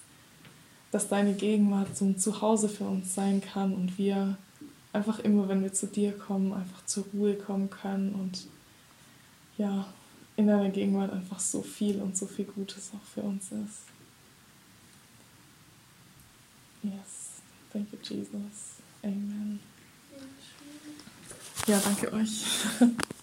dass 0.95 1.09
deine 1.09 1.33
Gegenwart 1.33 1.97
so 1.97 2.05
ein 2.05 2.17
Zuhause 2.17 2.69
für 2.69 2.85
uns 2.85 3.13
sein 3.13 3.41
kann 3.41 3.73
und 3.73 3.97
wir 3.97 4.37
einfach 4.93 5.19
immer, 5.19 5.49
wenn 5.49 5.61
wir 5.61 5.73
zu 5.73 5.87
dir 5.87 6.17
kommen, 6.17 6.53
einfach 6.53 6.85
zur 6.85 7.03
Ruhe 7.13 7.35
kommen 7.35 7.69
können 7.69 8.13
und 8.13 8.47
ja, 9.57 9.85
in 10.37 10.47
deiner 10.47 10.69
Gegenwart 10.69 11.11
einfach 11.11 11.41
so 11.41 11.61
viel 11.61 12.01
und 12.01 12.15
so 12.15 12.25
viel 12.25 12.45
Gutes 12.45 12.91
auch 12.95 13.05
für 13.13 13.23
uns 13.23 13.51
ist. 13.51 13.81
Yes, 16.81 17.41
thank 17.73 17.91
you, 17.91 17.97
Jesus. 18.01 18.77
Amen. 19.03 19.59
Ja, 21.67 21.77
danke 21.83 22.13
euch. 22.13 22.45